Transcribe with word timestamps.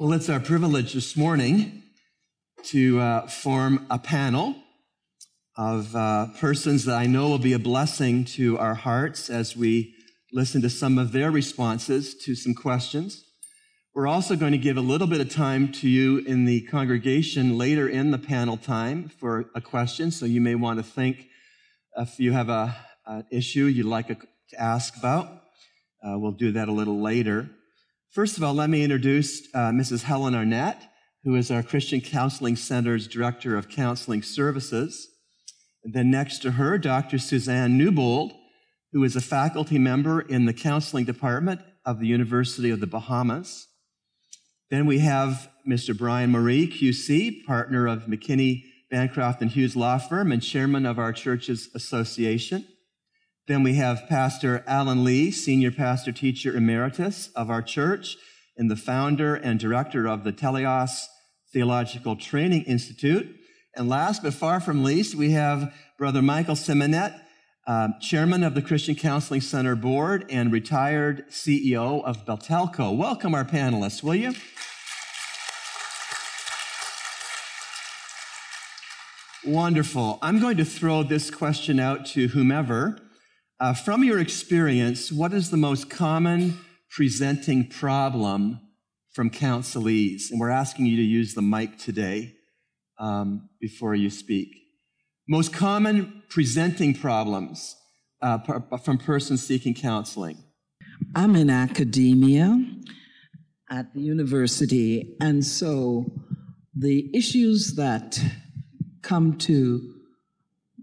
Well, 0.00 0.14
it's 0.14 0.30
our 0.30 0.40
privilege 0.40 0.94
this 0.94 1.14
morning 1.14 1.82
to 2.68 2.98
uh, 3.00 3.26
form 3.26 3.84
a 3.90 3.98
panel 3.98 4.56
of 5.58 5.94
uh, 5.94 6.28
persons 6.38 6.86
that 6.86 6.96
I 6.96 7.04
know 7.04 7.28
will 7.28 7.38
be 7.38 7.52
a 7.52 7.58
blessing 7.58 8.24
to 8.36 8.56
our 8.56 8.74
hearts 8.74 9.28
as 9.28 9.54
we 9.54 9.94
listen 10.32 10.62
to 10.62 10.70
some 10.70 10.96
of 10.96 11.12
their 11.12 11.30
responses 11.30 12.14
to 12.24 12.34
some 12.34 12.54
questions. 12.54 13.22
We're 13.94 14.06
also 14.06 14.36
going 14.36 14.52
to 14.52 14.58
give 14.58 14.78
a 14.78 14.80
little 14.80 15.06
bit 15.06 15.20
of 15.20 15.28
time 15.28 15.70
to 15.72 15.86
you 15.86 16.20
in 16.20 16.46
the 16.46 16.62
congregation 16.62 17.58
later 17.58 17.86
in 17.86 18.10
the 18.10 18.16
panel 18.16 18.56
time 18.56 19.10
for 19.10 19.50
a 19.54 19.60
question. 19.60 20.12
So 20.12 20.24
you 20.24 20.40
may 20.40 20.54
want 20.54 20.78
to 20.78 20.82
think 20.82 21.26
if 21.98 22.18
you 22.18 22.32
have 22.32 22.48
a, 22.48 22.74
an 23.04 23.26
issue 23.30 23.66
you'd 23.66 23.84
like 23.84 24.08
to 24.08 24.16
ask 24.58 24.96
about. 24.96 25.26
Uh, 26.02 26.18
we'll 26.18 26.32
do 26.32 26.52
that 26.52 26.70
a 26.70 26.72
little 26.72 27.02
later. 27.02 27.50
First 28.10 28.36
of 28.36 28.42
all, 28.42 28.54
let 28.54 28.68
me 28.68 28.82
introduce 28.82 29.42
uh, 29.54 29.70
Mrs. 29.70 30.02
Helen 30.02 30.34
Arnett, 30.34 30.82
who 31.22 31.36
is 31.36 31.48
our 31.48 31.62
Christian 31.62 32.00
Counseling 32.00 32.56
Center's 32.56 33.06
Director 33.06 33.56
of 33.56 33.68
Counseling 33.68 34.24
Services. 34.24 35.08
And 35.84 35.94
then 35.94 36.10
next 36.10 36.40
to 36.40 36.52
her, 36.52 36.76
Dr. 36.76 37.18
Suzanne 37.18 37.78
Newbold, 37.78 38.32
who 38.92 39.04
is 39.04 39.14
a 39.14 39.20
faculty 39.20 39.78
member 39.78 40.20
in 40.22 40.46
the 40.46 40.52
counseling 40.52 41.04
department 41.04 41.60
of 41.84 42.00
the 42.00 42.08
University 42.08 42.70
of 42.70 42.80
the 42.80 42.88
Bahamas. 42.88 43.68
Then 44.70 44.86
we 44.86 44.98
have 44.98 45.48
Mr. 45.68 45.96
Brian 45.96 46.32
Moree, 46.32 46.66
QC, 46.66 47.44
partner 47.44 47.86
of 47.86 48.06
McKinney, 48.06 48.64
Bancroft 48.90 49.40
and 49.40 49.52
Hughes 49.52 49.76
Law 49.76 49.98
Firm 49.98 50.32
and 50.32 50.42
chairman 50.42 50.84
of 50.84 50.98
our 50.98 51.12
church's 51.12 51.68
association. 51.76 52.66
Then 53.48 53.62
we 53.62 53.74
have 53.74 54.08
Pastor 54.08 54.62
Alan 54.66 55.02
Lee, 55.02 55.30
senior 55.30 55.72
pastor 55.72 56.12
teacher 56.12 56.54
emeritus 56.54 57.30
of 57.34 57.50
our 57.50 57.62
church 57.62 58.16
and 58.56 58.70
the 58.70 58.76
founder 58.76 59.34
and 59.34 59.58
director 59.58 60.06
of 60.06 60.24
the 60.24 60.32
Teleios 60.32 61.06
Theological 61.52 62.16
Training 62.16 62.62
Institute. 62.64 63.34
And 63.74 63.88
last 63.88 64.22
but 64.22 64.34
far 64.34 64.60
from 64.60 64.84
least, 64.84 65.14
we 65.14 65.30
have 65.30 65.74
Brother 65.98 66.22
Michael 66.22 66.54
Simonet, 66.54 67.18
uh, 67.66 67.88
chairman 68.00 68.44
of 68.44 68.54
the 68.54 68.62
Christian 68.62 68.94
Counseling 68.94 69.40
Center 69.40 69.74
Board 69.74 70.26
and 70.28 70.52
retired 70.52 71.24
CEO 71.30 72.04
of 72.04 72.26
BaTelCo. 72.26 72.96
Welcome 72.96 73.34
our 73.34 73.44
panelists, 73.44 74.02
will 74.02 74.14
you? 74.14 74.34
Wonderful. 79.44 80.18
I'm 80.20 80.38
going 80.38 80.58
to 80.58 80.64
throw 80.64 81.02
this 81.02 81.30
question 81.30 81.80
out 81.80 82.04
to 82.06 82.28
whomever. 82.28 82.98
Uh, 83.60 83.74
from 83.74 84.02
your 84.02 84.18
experience, 84.18 85.12
what 85.12 85.34
is 85.34 85.50
the 85.50 85.56
most 85.56 85.90
common 85.90 86.58
presenting 86.88 87.66
problem 87.66 88.58
from 89.12 89.28
counselees? 89.28 90.30
And 90.30 90.40
we're 90.40 90.48
asking 90.48 90.86
you 90.86 90.96
to 90.96 91.02
use 91.02 91.34
the 91.34 91.42
mic 91.42 91.76
today 91.76 92.36
um, 92.98 93.50
before 93.60 93.94
you 93.94 94.08
speak. 94.08 94.48
Most 95.28 95.52
common 95.52 96.22
presenting 96.30 96.94
problems 96.94 97.76
uh, 98.22 98.38
from 98.78 98.96
persons 98.96 99.46
seeking 99.46 99.74
counseling. 99.74 100.42
I'm 101.14 101.36
in 101.36 101.50
academia 101.50 102.64
at 103.70 103.92
the 103.92 104.00
university, 104.00 105.18
and 105.20 105.44
so 105.44 106.06
the 106.74 107.10
issues 107.14 107.74
that 107.76 108.18
come 109.02 109.36
to 109.36 109.99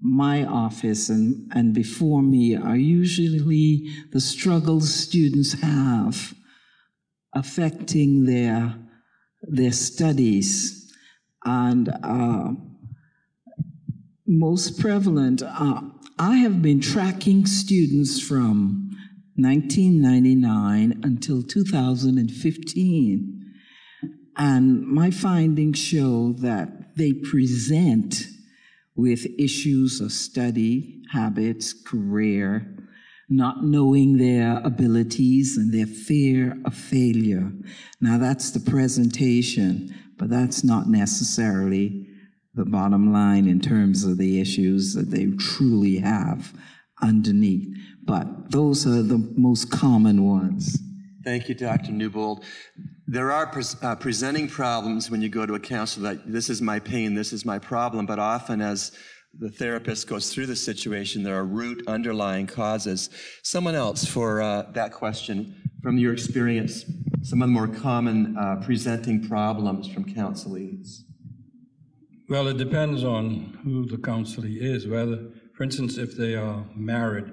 my 0.01 0.45
office 0.45 1.09
and, 1.09 1.51
and 1.53 1.73
before 1.73 2.21
me 2.21 2.55
are 2.55 2.75
usually 2.75 3.89
the 4.11 4.21
struggles 4.21 4.93
students 4.93 5.53
have 5.61 6.33
affecting 7.33 8.25
their, 8.25 8.75
their 9.41 9.71
studies. 9.71 10.91
And 11.45 11.89
uh, 12.03 12.49
most 14.25 14.79
prevalent, 14.79 15.41
uh, 15.41 15.81
I 16.19 16.37
have 16.37 16.61
been 16.61 16.81
tracking 16.81 17.45
students 17.45 18.19
from 18.19 18.89
1999 19.35 21.01
until 21.03 21.43
2015. 21.43 23.33
And 24.35 24.81
my 24.85 25.11
findings 25.11 25.79
show 25.79 26.33
that 26.39 26.95
they 26.95 27.13
present 27.13 28.25
with 28.97 29.27
issues 29.37 30.01
of 30.01 30.11
study, 30.11 31.01
habits, 31.13 31.71
career, 31.71 32.75
not 33.29 33.63
knowing 33.63 34.17
their 34.17 34.59
abilities 34.63 35.55
and 35.55 35.73
their 35.73 35.85
fear 35.85 36.57
of 36.65 36.73
failure. 36.73 37.51
Now, 38.01 38.17
that's 38.17 38.51
the 38.51 38.59
presentation, 38.59 39.93
but 40.17 40.29
that's 40.29 40.63
not 40.63 40.87
necessarily 40.87 42.07
the 42.55 42.65
bottom 42.65 43.13
line 43.13 43.47
in 43.47 43.59
terms 43.59 44.03
of 44.03 44.17
the 44.17 44.41
issues 44.41 44.95
that 44.95 45.11
they 45.11 45.27
truly 45.37 45.97
have 45.97 46.53
underneath. 47.01 47.67
But 48.03 48.51
those 48.51 48.87
are 48.87 49.03
the 49.03 49.19
most 49.37 49.69
common 49.69 50.25
ones. 50.25 50.79
Thank 51.27 51.49
you, 51.49 51.55
Dr. 51.55 51.91
Newbold. 51.91 52.45
There 53.05 53.33
are 53.33 53.51
uh, 53.81 53.95
presenting 53.95 54.47
problems 54.47 55.11
when 55.11 55.21
you 55.21 55.27
go 55.27 55.45
to 55.45 55.55
a 55.55 55.59
counselor 55.59 56.13
that 56.13 56.31
this 56.31 56.49
is 56.49 56.61
my 56.61 56.79
pain, 56.79 57.15
this 57.15 57.33
is 57.33 57.43
my 57.43 57.59
problem, 57.59 58.05
but 58.05 58.17
often 58.17 58.61
as 58.61 58.93
the 59.37 59.51
therapist 59.51 60.07
goes 60.07 60.33
through 60.33 60.45
the 60.45 60.55
situation, 60.55 61.23
there 61.23 61.35
are 61.35 61.43
root 61.43 61.83
underlying 61.85 62.47
causes. 62.47 63.09
Someone 63.43 63.75
else 63.75 64.05
for 64.05 64.41
uh, 64.41 64.71
that 64.71 64.93
question, 64.93 65.69
from 65.83 65.97
your 65.97 66.13
experience, 66.13 66.85
some 67.23 67.41
of 67.41 67.49
the 67.49 67.53
more 67.53 67.67
common 67.67 68.37
uh, 68.37 68.61
presenting 68.63 69.27
problems 69.27 69.89
from 69.89 70.05
counselees. 70.05 70.99
Well, 72.29 72.47
it 72.47 72.57
depends 72.57 73.03
on 73.03 73.59
who 73.65 73.85
the 73.85 73.97
counselee 73.97 74.61
is. 74.61 74.87
Whether, 74.87 75.27
for 75.57 75.65
instance, 75.65 75.97
if 75.97 76.15
they 76.15 76.35
are 76.35 76.65
married 76.73 77.25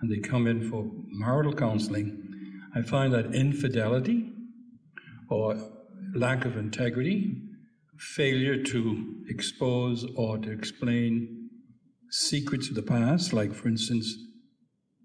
and 0.00 0.10
they 0.10 0.26
come 0.26 0.46
in 0.46 0.70
for 0.70 0.90
marital 1.10 1.52
counseling, 1.52 2.31
I 2.74 2.82
find 2.82 3.12
that 3.12 3.34
infidelity 3.34 4.32
or 5.28 5.56
lack 6.14 6.44
of 6.44 6.56
integrity, 6.56 7.36
failure 7.98 8.62
to 8.62 9.24
expose 9.28 10.06
or 10.16 10.38
to 10.38 10.50
explain 10.50 11.50
secrets 12.10 12.68
of 12.68 12.74
the 12.74 12.82
past, 12.82 13.32
like 13.32 13.52
for 13.52 13.68
instance, 13.68 14.14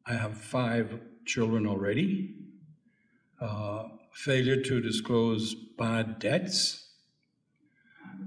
I 0.06 0.14
have 0.14 0.38
five 0.38 1.00
children 1.26 1.68
already, 1.68 2.36
uh, 3.42 3.84
failure 4.14 4.62
to 4.62 4.82
disclose 4.82 5.54
bad 5.78 6.20
debts. 6.20 6.90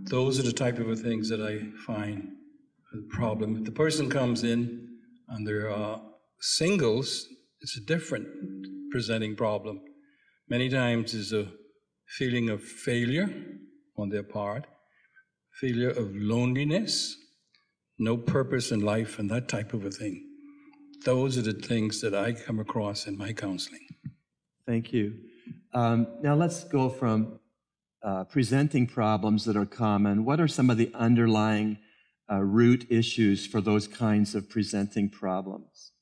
Those 0.05 0.39
are 0.39 0.43
the 0.43 0.53
type 0.53 0.78
of 0.78 1.01
things 1.01 1.28
that 1.31 1.41
I 1.41 1.71
find 1.87 2.28
a 2.93 3.15
problem. 3.15 3.57
If 3.57 3.65
the 3.65 3.72
person 3.72 4.11
comes 4.11 4.45
in 4.45 4.99
and 5.28 5.47
they're 5.47 5.71
uh, 5.71 5.99
singles, 6.41 7.27
it's 7.61 7.77
a 7.77 7.81
different 7.81 8.27
presenting 8.91 9.37
problem. 9.37 9.81
Many 10.49 10.69
times 10.69 11.15
is 11.15 11.33
a 11.33 11.47
feeling 12.06 12.51
of 12.51 12.62
failure 12.62 13.33
on 13.97 14.09
their 14.09 14.23
part, 14.23 14.67
failure 15.61 15.91
of 15.91 16.15
loneliness, 16.15 17.17
no 17.99 18.17
purpose 18.17 18.73
in 18.73 18.81
life, 18.81 19.19
and 19.19 19.31
that 19.31 19.49
type 19.49 19.73
of 19.73 19.84
a 19.84 19.91
thing. 19.91 20.27
Those 21.05 21.39
are 21.39 21.43
the 21.43 21.53
things 21.53 22.01
that 22.01 22.15
I 22.15 22.33
come 22.33 22.59
across 22.59 23.06
in 23.06 23.17
my 23.17 23.33
counseling. 23.33 23.87
Thank 24.67 24.93
you. 24.93 25.15
Um, 25.72 26.07
now 26.21 26.34
let's 26.34 26.65
go 26.65 26.89
from 26.89 27.39
uh, 28.03 28.25
presenting 28.25 28.87
problems 28.87 29.45
that 29.45 29.57
are 29.57 29.67
common. 29.67 30.25
What 30.25 30.41
are 30.41 30.49
some 30.49 30.71
of 30.71 30.77
the 30.78 30.91
underlying 30.95 31.78
uh, 32.31 32.41
root 32.41 32.87
issues 32.91 33.47
for 33.47 33.61
those 33.61 33.87
kinds 33.87 34.34
of 34.34 34.49
presenting 34.49 35.09
problems? 35.09 35.93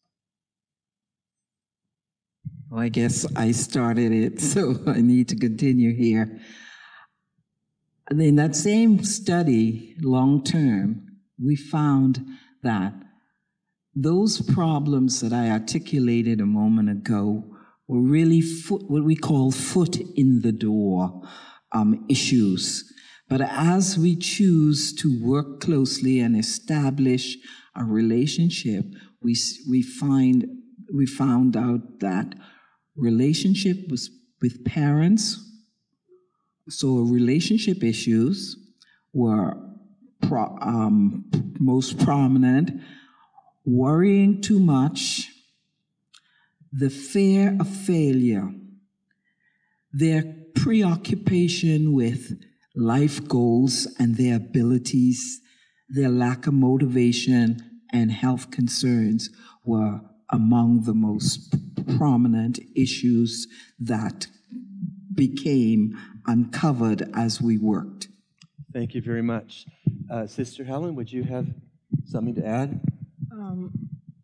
Well, 2.70 2.80
I 2.80 2.90
guess 2.90 3.26
I 3.34 3.52
started 3.52 4.12
it, 4.12 4.40
so 4.52 4.76
I 4.86 5.00
need 5.00 5.28
to 5.28 5.36
continue 5.36 5.94
here. 5.94 6.38
In 8.10 8.36
that 8.36 8.56
same 8.56 9.02
study, 9.04 9.94
long 10.00 10.44
term, 10.44 11.06
we 11.42 11.56
found 11.56 12.26
that 12.62 12.92
those 13.94 14.42
problems 14.52 15.20
that 15.20 15.32
I 15.32 15.50
articulated 15.50 16.40
a 16.40 16.46
moment 16.46 16.90
ago 16.90 17.44
were 17.86 18.02
really 18.02 18.42
foot, 18.42 18.82
what 18.88 19.04
we 19.04 19.16
call 19.16 19.50
foot 19.50 19.96
in 19.96 20.42
the 20.42 20.52
door 20.52 21.22
um, 21.72 22.04
issues. 22.08 22.84
But 23.28 23.40
as 23.40 23.98
we 23.98 24.16
choose 24.16 24.94
to 24.96 25.22
work 25.22 25.60
closely 25.60 26.20
and 26.20 26.36
establish 26.36 27.36
a 27.74 27.84
relationship, 27.84 28.84
we, 29.22 29.36
we 29.68 29.82
find 29.82 30.46
we 30.94 31.06
found 31.06 31.54
out 31.54 32.00
that 32.00 32.34
relationship 32.98 33.88
was 33.88 34.10
with 34.40 34.64
parents. 34.64 35.44
So 36.68 36.98
relationship 36.98 37.82
issues 37.82 38.56
were 39.12 39.56
pro, 40.22 40.56
um, 40.60 41.30
most 41.58 41.98
prominent. 41.98 42.70
Worrying 43.64 44.40
too 44.40 44.60
much, 44.60 45.28
the 46.72 46.90
fear 46.90 47.56
of 47.58 47.68
failure, 47.68 48.50
their 49.92 50.24
preoccupation 50.54 51.92
with 51.92 52.40
life 52.74 53.26
goals 53.26 53.86
and 53.98 54.16
their 54.16 54.36
abilities, 54.36 55.40
their 55.88 56.08
lack 56.08 56.46
of 56.46 56.54
motivation, 56.54 57.58
and 57.92 58.12
health 58.12 58.50
concerns 58.50 59.30
were 59.64 60.00
among 60.30 60.82
the 60.82 60.94
most 60.94 61.54
prominent 61.96 62.58
issues 62.74 63.46
that 63.78 64.26
became 65.14 65.98
uncovered 66.26 67.10
as 67.14 67.40
we 67.40 67.58
worked. 67.58 68.08
Thank 68.72 68.94
you 68.94 69.02
very 69.02 69.22
much. 69.22 69.66
Uh, 70.10 70.26
Sister 70.26 70.64
Helen, 70.64 70.94
would 70.94 71.10
you 71.10 71.24
have 71.24 71.46
something 72.04 72.34
to 72.34 72.46
add? 72.46 72.80
Um, 73.32 73.72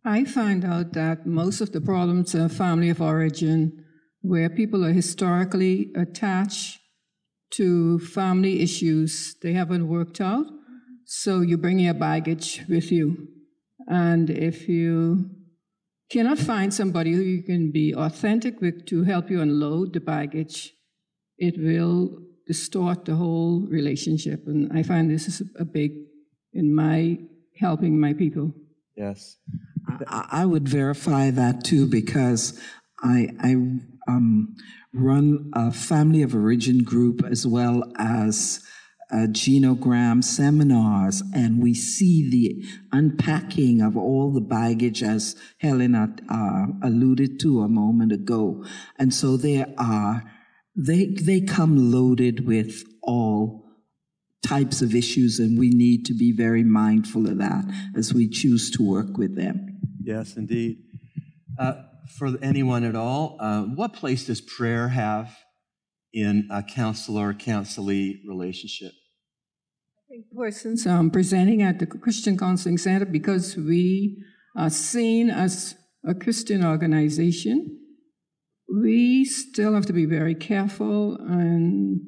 I 0.04 0.24
find 0.24 0.64
out 0.64 0.92
that 0.92 1.26
most 1.26 1.60
of 1.60 1.72
the 1.72 1.80
problems 1.80 2.34
are 2.34 2.48
family 2.48 2.90
of 2.90 3.00
origin, 3.00 3.84
where 4.20 4.48
people 4.50 4.84
are 4.84 4.92
historically 4.92 5.90
attached 5.96 6.78
to 7.52 7.98
family 8.00 8.60
issues 8.60 9.36
they 9.42 9.52
haven't 9.52 9.88
worked 9.88 10.20
out. 10.20 10.46
So 11.06 11.40
you 11.40 11.56
bring 11.56 11.78
your 11.78 11.94
baggage 11.94 12.62
with 12.68 12.90
you. 12.90 13.28
And 13.86 14.30
if 14.30 14.68
you 14.68 15.30
cannot 16.10 16.38
find 16.38 16.72
somebody 16.72 17.12
who 17.12 17.22
you 17.22 17.42
can 17.42 17.70
be 17.70 17.94
authentic 17.94 18.60
with 18.60 18.86
to 18.86 19.04
help 19.04 19.30
you 19.30 19.40
unload 19.40 19.92
the 19.92 20.00
baggage, 20.00 20.72
it 21.38 21.54
will 21.58 22.18
distort 22.46 23.04
the 23.04 23.14
whole 23.14 23.66
relationship. 23.68 24.46
And 24.46 24.70
I 24.76 24.82
find 24.82 25.10
this 25.10 25.28
is 25.28 25.42
a 25.58 25.64
big 25.64 25.92
in 26.52 26.74
my 26.74 27.18
helping 27.58 27.98
my 27.98 28.12
people. 28.12 28.52
Yes. 28.96 29.36
I, 30.06 30.28
I 30.30 30.46
would 30.46 30.68
verify 30.68 31.30
that 31.30 31.64
too 31.64 31.86
because 31.86 32.60
I, 33.02 33.28
I 33.40 33.56
um, 34.06 34.54
run 34.92 35.50
a 35.54 35.72
family 35.72 36.22
of 36.22 36.34
origin 36.34 36.84
group 36.84 37.24
as 37.24 37.46
well 37.46 37.82
as 37.98 38.60
uh, 39.14 39.28
genogram 39.28 40.24
seminars, 40.24 41.22
and 41.32 41.62
we 41.62 41.72
see 41.72 42.28
the 42.28 42.64
unpacking 42.90 43.80
of 43.80 43.96
all 43.96 44.32
the 44.32 44.40
baggage, 44.40 45.04
as 45.04 45.36
Helena 45.58 46.14
uh, 46.28 46.66
alluded 46.82 47.38
to 47.40 47.60
a 47.62 47.68
moment 47.68 48.10
ago. 48.10 48.64
And 48.98 49.14
so 49.14 49.36
there 49.36 49.72
are 49.78 50.24
they 50.76 51.06
they 51.06 51.40
come 51.40 51.92
loaded 51.92 52.44
with 52.44 52.82
all 53.02 53.64
types 54.44 54.82
of 54.82 54.96
issues, 54.96 55.38
and 55.38 55.58
we 55.58 55.70
need 55.70 56.04
to 56.06 56.14
be 56.14 56.32
very 56.32 56.64
mindful 56.64 57.28
of 57.28 57.38
that 57.38 57.64
as 57.96 58.12
we 58.12 58.28
choose 58.28 58.68
to 58.72 58.82
work 58.82 59.16
with 59.16 59.36
them. 59.36 59.78
Yes, 60.02 60.36
indeed. 60.36 60.78
Uh, 61.56 61.74
for 62.18 62.36
anyone 62.42 62.82
at 62.82 62.96
all, 62.96 63.36
uh, 63.38 63.62
what 63.62 63.92
place 63.92 64.26
does 64.26 64.40
prayer 64.40 64.88
have 64.88 65.36
in 66.12 66.48
a 66.50 66.64
counselor 66.64 67.32
counselee 67.32 68.18
relationship? 68.28 68.92
Persons 70.36 70.86
um, 70.86 71.10
presenting 71.10 71.62
at 71.62 71.78
the 71.78 71.86
Christian 71.86 72.38
Counseling 72.38 72.78
Center 72.78 73.04
because 73.04 73.56
we 73.56 74.22
are 74.56 74.70
seen 74.70 75.28
as 75.28 75.74
a 76.06 76.14
Christian 76.14 76.64
organization. 76.64 77.80
We 78.68 79.24
still 79.24 79.74
have 79.74 79.86
to 79.86 79.92
be 79.92 80.04
very 80.04 80.34
careful 80.34 81.16
and 81.16 82.00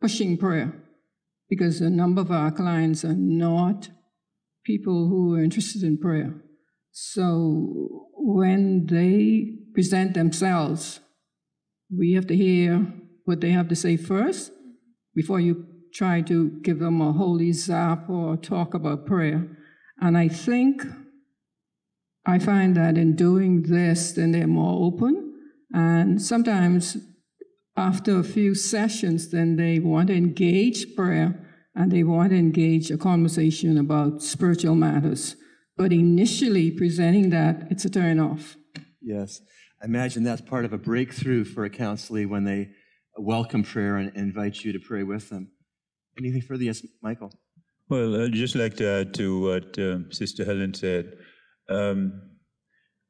pushing 0.00 0.36
prayer 0.36 0.74
because 1.48 1.80
a 1.80 1.90
number 1.90 2.22
of 2.22 2.32
our 2.32 2.50
clients 2.50 3.04
are 3.04 3.14
not 3.16 3.88
people 4.64 5.08
who 5.08 5.34
are 5.34 5.42
interested 5.42 5.84
in 5.84 5.98
prayer. 5.98 6.34
So 6.90 8.08
when 8.14 8.86
they 8.86 9.58
present 9.74 10.14
themselves, 10.14 10.98
we 11.96 12.14
have 12.14 12.26
to 12.28 12.36
hear 12.36 12.92
what 13.26 13.40
they 13.40 13.50
have 13.50 13.68
to 13.68 13.76
say 13.76 13.96
first 13.96 14.50
before 15.14 15.38
you 15.38 15.73
try 15.94 16.20
to 16.20 16.50
give 16.62 16.80
them 16.80 17.00
a 17.00 17.12
holy 17.12 17.52
zap 17.52 18.10
or 18.10 18.36
talk 18.36 18.74
about 18.74 19.06
prayer. 19.06 19.48
And 20.00 20.18
I 20.18 20.28
think 20.28 20.82
I 22.26 22.38
find 22.38 22.76
that 22.76 22.98
in 22.98 23.14
doing 23.14 23.62
this, 23.62 24.12
then 24.12 24.32
they're 24.32 24.46
more 24.46 24.86
open. 24.86 25.34
And 25.72 26.20
sometimes 26.20 26.96
after 27.76 28.18
a 28.18 28.24
few 28.24 28.54
sessions, 28.54 29.30
then 29.30 29.56
they 29.56 29.78
want 29.78 30.08
to 30.08 30.14
engage 30.14 30.94
prayer 30.96 31.40
and 31.74 31.90
they 31.90 32.02
want 32.02 32.30
to 32.30 32.36
engage 32.36 32.90
a 32.90 32.98
conversation 32.98 33.78
about 33.78 34.22
spiritual 34.22 34.74
matters. 34.74 35.36
But 35.76 35.92
initially 35.92 36.70
presenting 36.70 37.30
that, 37.30 37.66
it's 37.70 37.84
a 37.84 37.90
turn 37.90 38.20
off. 38.20 38.56
Yes. 39.00 39.40
I 39.82 39.86
imagine 39.86 40.22
that's 40.22 40.40
part 40.40 40.64
of 40.64 40.72
a 40.72 40.78
breakthrough 40.78 41.44
for 41.44 41.64
a 41.64 41.70
counselee 41.70 42.28
when 42.28 42.44
they 42.44 42.70
welcome 43.18 43.62
prayer 43.62 43.96
and 43.96 44.14
invite 44.16 44.64
you 44.64 44.72
to 44.72 44.78
pray 44.78 45.02
with 45.02 45.28
them. 45.30 45.50
Anything 46.18 46.42
further? 46.42 46.64
Yes, 46.64 46.86
Michael. 47.02 47.32
Well, 47.88 48.22
I'd 48.22 48.32
just 48.32 48.54
like 48.54 48.76
to 48.76 48.88
add 48.88 49.14
to 49.14 49.40
what 49.40 49.78
uh, 49.78 50.10
Sister 50.10 50.44
Helen 50.44 50.74
said. 50.74 51.18
Um, 51.68 52.20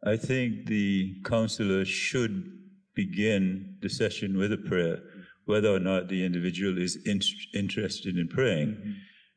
I 0.04 0.16
think 0.16 0.66
the 0.66 1.16
counselor 1.24 1.84
should 1.84 2.50
begin 2.94 3.76
the 3.82 3.88
session 3.88 4.36
with 4.36 4.52
a 4.52 4.58
prayer, 4.58 4.98
whether 5.46 5.68
or 5.68 5.78
not 5.78 6.08
the 6.08 6.24
individual 6.24 6.78
is 6.78 6.96
in- 7.06 7.20
interested 7.54 8.16
in 8.18 8.28
praying, 8.28 8.68
mm-hmm. 8.68 8.92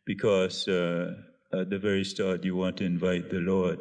because 0.06 0.68
uh, 0.68 1.14
at 1.54 1.70
the 1.70 1.80
very 1.80 2.04
start 2.04 2.44
you 2.44 2.56
want 2.56 2.78
to 2.78 2.86
invite 2.86 3.30
the 3.30 3.40
Lord 3.40 3.80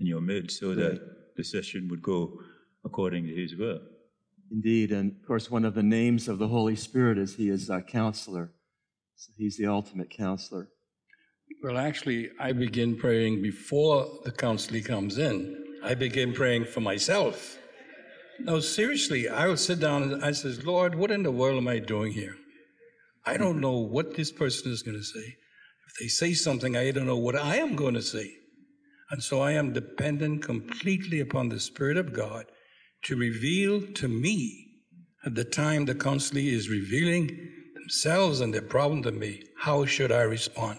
in 0.00 0.06
your 0.06 0.20
midst 0.20 0.60
so 0.60 0.68
right. 0.68 0.76
that 0.76 1.36
the 1.36 1.44
session 1.44 1.88
would 1.88 2.02
go 2.02 2.38
according 2.84 3.26
to 3.26 3.34
His 3.34 3.56
will. 3.56 3.80
Indeed, 4.50 4.92
and 4.92 5.12
of 5.20 5.26
course, 5.26 5.50
one 5.50 5.64
of 5.64 5.74
the 5.74 5.82
names 5.82 6.28
of 6.28 6.38
the 6.38 6.48
Holy 6.48 6.76
Spirit 6.76 7.18
is 7.18 7.36
He 7.36 7.48
is 7.48 7.68
a 7.68 7.82
counselor. 7.82 8.52
So 9.18 9.32
he's 9.36 9.56
the 9.56 9.66
ultimate 9.66 10.10
counselor. 10.10 10.68
Well, 11.60 11.76
actually, 11.76 12.30
I 12.38 12.52
begin 12.52 12.96
praying 12.96 13.42
before 13.42 14.06
the 14.22 14.30
counselee 14.30 14.84
comes 14.84 15.18
in. 15.18 15.56
I 15.82 15.94
begin 15.94 16.32
praying 16.32 16.66
for 16.66 16.80
myself. 16.80 17.58
No, 18.38 18.60
seriously, 18.60 19.28
I 19.28 19.48
will 19.48 19.56
sit 19.56 19.80
down 19.80 20.04
and 20.04 20.24
I 20.24 20.30
says, 20.30 20.64
Lord, 20.64 20.94
what 20.94 21.10
in 21.10 21.24
the 21.24 21.32
world 21.32 21.56
am 21.56 21.66
I 21.66 21.80
doing 21.80 22.12
here? 22.12 22.36
I 23.26 23.36
don't 23.36 23.60
know 23.66 23.78
what 23.78 24.14
this 24.14 24.30
person 24.30 24.70
is 24.70 24.84
going 24.84 24.96
to 24.96 25.02
say. 25.02 25.34
If 25.88 25.94
they 26.00 26.06
say 26.06 26.32
something, 26.32 26.76
I 26.76 26.92
don't 26.92 27.06
know 27.06 27.16
what 27.16 27.34
I 27.34 27.56
am 27.56 27.74
going 27.74 27.94
to 27.94 28.02
say. 28.02 28.30
And 29.10 29.20
so 29.20 29.40
I 29.40 29.50
am 29.50 29.72
dependent 29.72 30.44
completely 30.44 31.18
upon 31.18 31.48
the 31.48 31.58
Spirit 31.58 31.96
of 31.96 32.12
God 32.12 32.44
to 33.06 33.16
reveal 33.16 33.82
to 33.94 34.06
me 34.06 34.66
at 35.26 35.34
the 35.34 35.44
time 35.44 35.86
the 35.86 35.96
counselee 35.96 36.52
is 36.52 36.68
revealing 36.68 37.57
themselves 37.88 38.42
and 38.42 38.52
their 38.52 38.60
problem 38.60 39.02
to 39.02 39.10
me, 39.10 39.42
how 39.56 39.86
should 39.86 40.12
I 40.12 40.20
respond? 40.20 40.78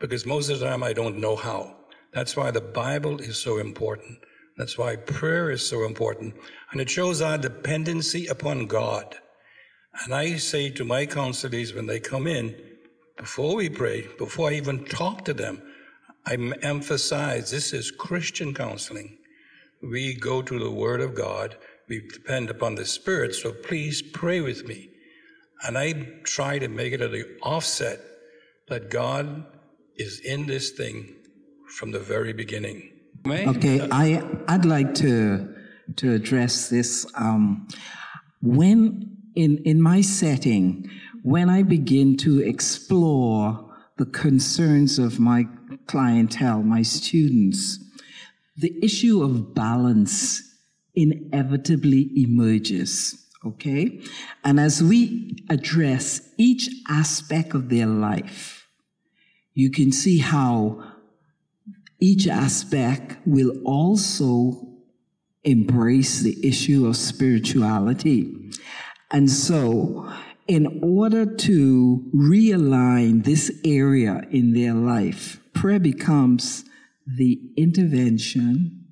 Because 0.00 0.26
most 0.26 0.50
of 0.50 0.58
the 0.58 0.66
time 0.66 0.82
I 0.82 0.92
don't 0.92 1.18
know 1.18 1.36
how. 1.36 1.76
That's 2.12 2.36
why 2.36 2.50
the 2.50 2.60
Bible 2.60 3.20
is 3.20 3.38
so 3.38 3.58
important. 3.58 4.18
That's 4.56 4.76
why 4.76 4.96
prayer 4.96 5.52
is 5.52 5.64
so 5.64 5.86
important. 5.86 6.34
And 6.72 6.80
it 6.80 6.90
shows 6.90 7.22
our 7.22 7.38
dependency 7.38 8.26
upon 8.26 8.66
God. 8.66 9.18
And 10.02 10.12
I 10.12 10.36
say 10.38 10.68
to 10.70 10.84
my 10.84 11.06
counselees 11.06 11.76
when 11.76 11.86
they 11.86 12.00
come 12.00 12.26
in, 12.26 12.56
before 13.16 13.54
we 13.54 13.68
pray, 13.68 14.08
before 14.18 14.50
I 14.50 14.54
even 14.54 14.84
talk 14.86 15.24
to 15.26 15.32
them, 15.32 15.62
I 16.26 16.34
emphasize 16.62 17.52
this 17.52 17.72
is 17.72 17.92
Christian 17.92 18.52
counseling. 18.52 19.16
We 19.80 20.14
go 20.14 20.42
to 20.42 20.58
the 20.58 20.72
Word 20.72 21.02
of 21.02 21.14
God. 21.14 21.56
We 21.88 22.00
depend 22.00 22.50
upon 22.50 22.74
the 22.74 22.84
Spirit. 22.84 23.36
So 23.36 23.52
please 23.52 24.02
pray 24.02 24.40
with 24.40 24.66
me. 24.66 24.89
And 25.66 25.76
I 25.76 25.92
try 26.24 26.58
to 26.58 26.68
make 26.68 26.92
it 26.92 27.00
at 27.00 27.10
the 27.10 27.26
offset 27.42 28.00
that 28.68 28.90
God 28.90 29.44
is 29.96 30.20
in 30.20 30.46
this 30.46 30.70
thing 30.70 31.14
from 31.76 31.90
the 31.90 31.98
very 31.98 32.32
beginning. 32.32 32.90
Okay, 33.26 33.86
I, 33.90 34.22
I'd 34.48 34.64
like 34.64 34.94
to, 34.96 35.54
to 35.96 36.14
address 36.14 36.70
this. 36.70 37.06
Um, 37.14 37.68
when 38.40 39.16
in, 39.34 39.58
in 39.64 39.82
my 39.82 40.00
setting, 40.00 40.90
when 41.22 41.50
I 41.50 41.62
begin 41.62 42.16
to 42.18 42.40
explore 42.40 43.66
the 43.98 44.06
concerns 44.06 44.98
of 44.98 45.20
my 45.20 45.44
clientele, 45.86 46.62
my 46.62 46.82
students, 46.82 47.78
the 48.56 48.74
issue 48.82 49.22
of 49.22 49.54
balance 49.54 50.42
inevitably 50.94 52.10
emerges 52.16 53.29
okay? 53.44 54.00
And 54.44 54.60
as 54.60 54.82
we 54.82 55.36
address 55.48 56.20
each 56.36 56.68
aspect 56.88 57.54
of 57.54 57.68
their 57.68 57.86
life, 57.86 58.68
you 59.54 59.70
can 59.70 59.92
see 59.92 60.18
how 60.18 60.82
each 62.00 62.26
aspect 62.26 63.18
will 63.26 63.60
also 63.64 64.66
embrace 65.44 66.20
the 66.20 66.36
issue 66.46 66.86
of 66.86 66.96
spirituality. 66.96 68.34
And 69.10 69.30
so, 69.30 70.10
in 70.46 70.80
order 70.82 71.26
to 71.26 72.10
realign 72.14 73.24
this 73.24 73.52
area 73.64 74.22
in 74.30 74.52
their 74.52 74.74
life, 74.74 75.40
prayer 75.52 75.78
becomes 75.78 76.64
the 77.06 77.40
intervention 77.56 78.86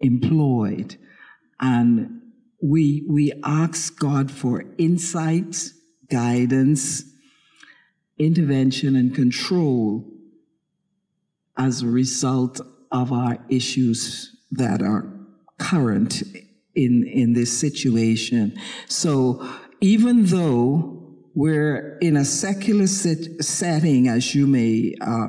employed. 0.00 0.96
And 1.60 2.21
we, 2.62 3.04
we 3.08 3.32
ask 3.44 3.98
God 3.98 4.30
for 4.30 4.64
insight, 4.78 5.56
guidance, 6.08 7.02
intervention, 8.18 8.94
and 8.94 9.12
control 9.14 10.08
as 11.58 11.82
a 11.82 11.88
result 11.88 12.60
of 12.92 13.12
our 13.12 13.38
issues 13.48 14.36
that 14.52 14.80
are 14.80 15.12
current 15.58 16.22
in, 16.74 17.04
in 17.04 17.32
this 17.32 17.58
situation. 17.58 18.56
So 18.86 19.46
even 19.80 20.26
though 20.26 21.16
we're 21.34 21.98
in 21.98 22.16
a 22.16 22.24
secular 22.24 22.86
sit- 22.86 23.42
setting, 23.44 24.06
as 24.06 24.34
you 24.34 24.46
may 24.46 24.94
uh, 25.00 25.28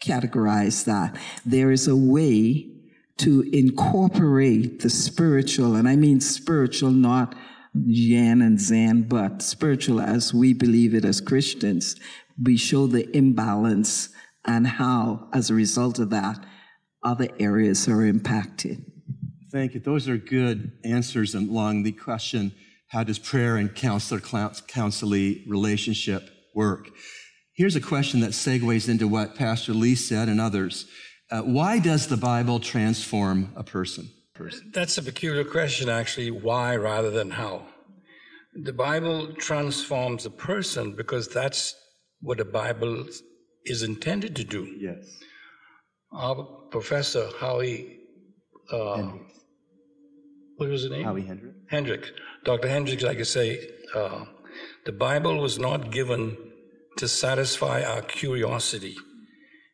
categorize 0.00 0.84
that, 0.84 1.18
there 1.44 1.72
is 1.72 1.88
a 1.88 1.96
way 1.96 2.75
to 3.18 3.42
incorporate 3.52 4.80
the 4.80 4.90
spiritual, 4.90 5.74
and 5.74 5.88
I 5.88 5.96
mean 5.96 6.20
spiritual, 6.20 6.90
not 6.90 7.34
yin 7.74 8.42
and 8.42 8.60
zen, 8.60 9.02
but 9.02 9.42
spiritual 9.42 10.00
as 10.00 10.32
we 10.34 10.52
believe 10.52 10.94
it 10.94 11.04
as 11.04 11.20
Christians. 11.20 11.96
We 12.42 12.56
show 12.56 12.86
the 12.86 13.14
imbalance 13.16 14.10
and 14.44 14.66
how, 14.66 15.28
as 15.32 15.50
a 15.50 15.54
result 15.54 15.98
of 15.98 16.10
that, 16.10 16.44
other 17.02 17.28
areas 17.38 17.88
are 17.88 18.04
impacted. 18.04 18.84
Thank 19.52 19.74
you. 19.74 19.80
Those 19.80 20.08
are 20.08 20.16
good 20.16 20.72
answers 20.84 21.34
along 21.34 21.84
the 21.84 21.92
question 21.92 22.52
how 22.88 23.02
does 23.02 23.18
prayer 23.18 23.56
and 23.56 23.74
counselor 23.74 24.20
counselee 24.20 25.44
relationship 25.48 26.30
work? 26.54 26.88
Here's 27.54 27.74
a 27.74 27.80
question 27.80 28.20
that 28.20 28.30
segues 28.30 28.88
into 28.88 29.08
what 29.08 29.34
Pastor 29.34 29.72
Lee 29.72 29.96
said 29.96 30.28
and 30.28 30.40
others. 30.40 30.86
Uh, 31.30 31.42
why 31.42 31.78
does 31.78 32.06
the 32.06 32.16
Bible 32.16 32.60
transform 32.60 33.52
a 33.56 33.64
person? 33.64 34.10
person? 34.34 34.70
That's 34.72 34.96
a 34.98 35.02
peculiar 35.02 35.44
question, 35.44 35.88
actually. 35.88 36.30
Why 36.30 36.76
rather 36.76 37.10
than 37.10 37.30
how? 37.30 37.66
The 38.54 38.72
Bible 38.72 39.34
transforms 39.34 40.24
a 40.24 40.30
person 40.30 40.94
because 40.94 41.28
that's 41.28 41.74
what 42.20 42.38
the 42.38 42.44
Bible 42.44 43.06
is 43.64 43.82
intended 43.82 44.36
to 44.36 44.44
do. 44.44 44.64
Yes. 44.78 45.04
Our 46.12 46.44
professor, 46.70 47.28
Howie, 47.38 47.98
uh, 48.70 49.12
what 50.56 50.68
was 50.68 50.82
his 50.82 50.90
name? 50.90 51.04
Howie 51.04 51.26
Hendrick. 51.26 51.54
Hendrick. 51.68 52.10
Dr. 52.44 52.68
Hendricks, 52.68 53.02
like 53.02 53.18
I 53.18 53.24
say, 53.24 53.68
uh, 53.94 54.24
the 54.84 54.92
Bible 54.92 55.40
was 55.40 55.58
not 55.58 55.90
given 55.90 56.36
to 56.96 57.08
satisfy 57.08 57.82
our 57.82 58.02
curiosity. 58.02 58.96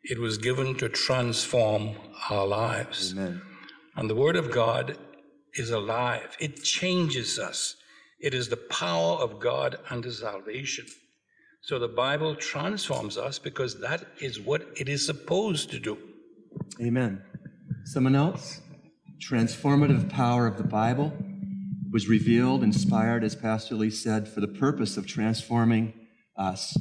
It 0.04 0.18
was 0.18 0.38
given 0.38 0.76
to 0.78 0.88
transform 0.88 1.96
our 2.28 2.46
lives. 2.46 3.12
Amen. 3.12 3.40
And 3.96 4.10
the 4.10 4.14
Word 4.14 4.36
of 4.36 4.50
God 4.50 4.96
is 5.54 5.70
alive. 5.70 6.36
It 6.40 6.62
changes 6.64 7.38
us. 7.38 7.76
It 8.18 8.34
is 8.34 8.48
the 8.48 8.56
power 8.56 9.18
of 9.18 9.38
God 9.38 9.78
unto 9.90 10.10
salvation. 10.10 10.86
So 11.60 11.78
the 11.78 11.88
Bible 11.88 12.34
transforms 12.34 13.16
us 13.16 13.38
because 13.38 13.80
that 13.80 14.04
is 14.20 14.40
what 14.40 14.66
it 14.76 14.88
is 14.88 15.06
supposed 15.06 15.70
to 15.70 15.78
do. 15.78 15.98
Amen. 16.80 17.22
Someone 17.84 18.16
else? 18.16 18.60
Transformative 19.20 20.10
power 20.10 20.48
of 20.48 20.56
the 20.56 20.64
Bible 20.64 21.12
was 21.92 22.08
revealed, 22.08 22.64
inspired, 22.64 23.22
as 23.22 23.36
Pastor 23.36 23.76
Lee 23.76 23.90
said, 23.90 24.26
for 24.26 24.40
the 24.40 24.48
purpose 24.48 24.96
of 24.96 25.06
transforming 25.06 25.92
us. 26.36 26.76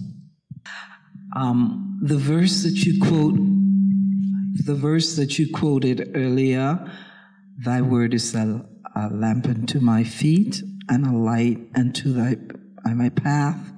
Um, 1.35 1.99
the 2.01 2.17
verse 2.17 2.63
that 2.63 2.83
you 2.83 2.99
quote, 3.01 3.35
the 4.65 4.75
verse 4.75 5.15
that 5.15 5.39
you 5.39 5.51
quoted 5.53 6.11
earlier, 6.15 6.91
thy 7.57 7.81
word 7.81 8.13
is 8.13 8.35
a, 8.35 8.65
a 8.95 9.09
lamp 9.09 9.47
unto 9.47 9.79
my 9.79 10.03
feet 10.03 10.61
and 10.89 11.05
a 11.05 11.11
light 11.11 11.59
unto 11.75 12.11
thy, 12.13 12.35
my 12.93 13.09
path. 13.09 13.71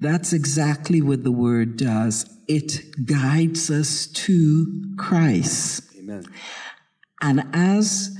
That's 0.00 0.32
exactly 0.32 1.00
what 1.00 1.24
the 1.24 1.32
word 1.32 1.76
does. 1.76 2.28
It 2.46 3.06
guides 3.06 3.70
us 3.70 4.06
to 4.06 4.94
Christ. 4.96 5.82
Amen. 5.98 6.24
And 7.20 7.44
as 7.52 8.16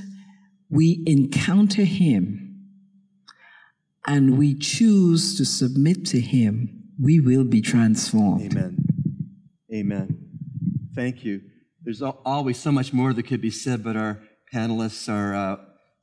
we 0.69 1.03
encounter 1.05 1.83
him 1.83 2.65
and 4.05 4.37
we 4.37 4.55
choose 4.55 5.37
to 5.37 5.45
submit 5.45 6.05
to 6.07 6.19
him, 6.19 6.78
we 7.01 7.19
will 7.19 7.43
be 7.43 7.61
transformed. 7.61 8.41
Amen. 8.51 8.77
Amen. 9.73 10.29
Thank 10.95 11.23
you. 11.23 11.41
There's 11.81 12.01
always 12.01 12.59
so 12.59 12.71
much 12.71 12.91
more 12.91 13.13
that 13.13 13.23
could 13.23 13.41
be 13.41 13.51
said, 13.51 13.83
but 13.83 13.95
our 13.95 14.19
panelists 14.53 15.11
are 15.11 15.33
uh, 15.33 15.57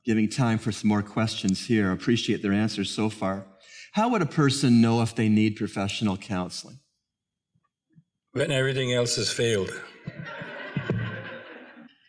giving 0.05 0.27
time 0.27 0.57
for 0.57 0.71
some 0.71 0.87
more 0.87 1.03
questions 1.03 1.67
here. 1.67 1.91
I 1.91 1.93
appreciate 1.93 2.41
their 2.41 2.53
answers 2.53 2.89
so 2.89 3.09
far. 3.09 3.45
How 3.93 4.09
would 4.09 4.21
a 4.21 4.27
person 4.27 4.81
know 4.81 5.01
if 5.01 5.13
they 5.15 5.29
need 5.29 5.55
professional 5.55 6.17
counseling? 6.17 6.79
When 8.31 8.51
everything 8.51 8.93
else 8.93 9.15
has 9.17 9.31
failed. 9.31 9.69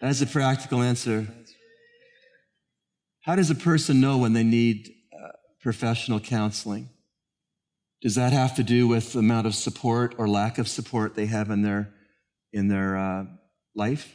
That's 0.00 0.20
a 0.20 0.26
practical 0.26 0.80
answer. 0.82 1.26
How 3.22 3.34
does 3.34 3.50
a 3.50 3.54
person 3.54 4.00
know 4.00 4.18
when 4.18 4.32
they 4.32 4.44
need 4.44 4.90
uh, 5.12 5.32
professional 5.60 6.20
counseling? 6.20 6.88
Does 8.00 8.14
that 8.14 8.32
have 8.32 8.54
to 8.56 8.62
do 8.62 8.86
with 8.86 9.12
the 9.12 9.18
amount 9.18 9.46
of 9.46 9.54
support 9.54 10.14
or 10.18 10.28
lack 10.28 10.58
of 10.58 10.68
support 10.68 11.14
they 11.14 11.26
have 11.26 11.50
in 11.50 11.62
their 11.62 11.92
in 12.52 12.68
their 12.68 12.96
uh, 12.96 13.24
life? 13.74 14.14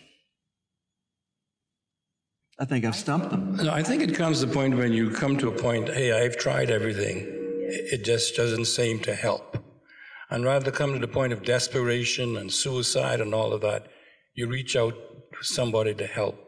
I 2.60 2.66
think 2.66 2.86
I've 2.86 2.96
stumped 2.96 3.32
them. 3.32 3.58
No, 3.58 3.72
I 3.72 3.84
think 3.84 4.04
it 4.04 4.16
comes 4.16 4.40
to 4.40 4.46
the 4.46 4.54
point 4.54 4.78
when 4.78 4.94
you 4.94 5.10
come 5.10 5.38
to 5.38 5.50
a 5.50 5.52
point, 5.52 5.90
hey, 5.90 6.12
I've 6.12 6.38
tried 6.38 6.70
everything. 6.70 7.25
It 7.68 8.06
just 8.06 8.36
doesn't 8.36 8.66
seem 8.66 9.00
to 9.00 9.16
help. 9.16 9.58
And 10.30 10.46
rather 10.46 10.66
than 10.66 10.74
come 10.74 10.94
to 10.94 11.00
the 11.00 11.08
point 11.08 11.34
of 11.34 11.44
desperation 11.44 12.38
and 12.38 12.52
suicide 12.52 13.22
and 13.22 13.34
all 13.34 13.54
of 13.54 13.62
that, 13.62 13.88
you 14.36 14.48
reach 14.48 14.75
out 14.75 14.94
to 14.94 15.44
somebody 15.44 15.94
to 15.96 16.06
help. 16.06 16.40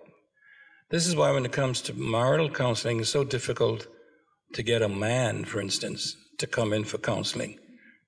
This 0.92 1.08
is 1.08 1.16
why 1.16 1.32
when 1.32 1.46
it 1.46 1.52
comes 1.52 1.82
to 1.82 1.94
marital 1.94 2.50
counseling, 2.50 3.00
it's 3.00 3.10
so 3.10 3.24
difficult 3.24 3.88
to 4.54 4.64
get 4.64 4.82
a 4.82 4.90
man, 4.90 5.44
for 5.44 5.60
instance, 5.60 6.16
to 6.38 6.48
come 6.48 6.74
in 6.74 6.84
for 6.84 6.98
counseling 6.98 7.60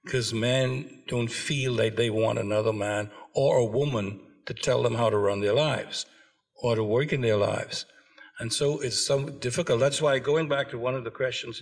because 0.04 0.34
men 0.34 1.04
don't 1.08 1.30
feel 1.30 1.74
like 1.74 1.96
they 1.96 2.10
want 2.10 2.40
another 2.40 2.74
man 2.74 3.12
or 3.34 3.58
a 3.58 3.66
woman 3.66 4.22
to 4.46 4.54
tell 4.54 4.82
them 4.82 4.96
how 4.96 5.10
to 5.10 5.18
run 5.18 5.42
their 5.42 5.54
lives 5.54 6.06
or 6.64 6.76
to 6.76 6.84
work 6.84 7.12
in 7.12 7.22
their 7.22 7.36
lives. 7.36 7.86
And 8.40 8.54
so 8.54 8.80
it's 8.80 8.98
so 9.06 9.28
difficult. 9.28 9.80
That's 9.80 10.02
why 10.02 10.20
going 10.20 10.48
back 10.48 10.70
to 10.70 10.78
one 10.78 10.96
of 10.96 11.04
the 11.04 11.12
questions 11.12 11.62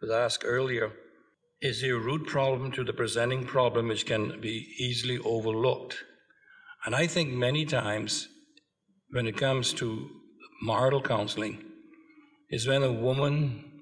was 0.00 0.10
asked 0.10 0.44
earlier, 0.44 0.92
is 1.62 1.80
there 1.80 1.96
a 1.96 1.98
root 2.00 2.26
problem 2.26 2.70
to 2.72 2.84
the 2.84 2.92
presenting 2.92 3.44
problem 3.44 3.88
which 3.88 4.04
can 4.04 4.40
be 4.40 4.74
easily 4.78 5.18
overlooked? 5.18 6.04
And 6.84 6.94
I 6.94 7.06
think 7.06 7.32
many 7.32 7.64
times 7.64 8.28
when 9.10 9.26
it 9.26 9.36
comes 9.36 9.72
to 9.74 10.08
marital 10.62 11.00
counseling 11.00 11.64
is 12.50 12.66
when 12.66 12.82
a 12.82 12.92
woman 12.92 13.75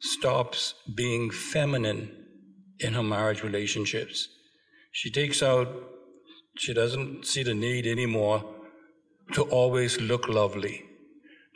stops 0.00 0.74
being 0.94 1.30
feminine 1.30 2.10
in 2.80 2.94
her 2.94 3.02
marriage 3.02 3.42
relationships. 3.42 4.28
She 4.92 5.10
takes 5.10 5.42
out, 5.42 5.68
she 6.56 6.74
doesn't 6.74 7.26
see 7.26 7.42
the 7.42 7.54
need 7.54 7.86
anymore 7.86 8.44
to 9.32 9.42
always 9.42 10.00
look 10.00 10.28
lovely, 10.28 10.84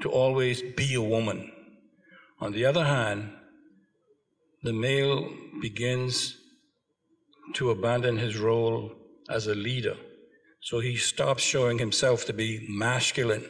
to 0.02 0.08
always 0.08 0.62
be 0.62 0.94
a 0.94 1.02
woman. 1.02 1.52
On 2.40 2.52
the 2.52 2.64
other 2.64 2.84
hand, 2.84 3.32
the 4.62 4.72
male 4.72 5.30
begins 5.60 6.36
to 7.54 7.70
abandon 7.70 8.18
his 8.18 8.36
role 8.36 8.92
as 9.28 9.46
a 9.46 9.54
leader. 9.54 9.96
So 10.60 10.80
he 10.80 10.96
stops 10.96 11.42
showing 11.42 11.78
himself 11.78 12.24
to 12.26 12.32
be 12.32 12.66
masculine. 12.68 13.48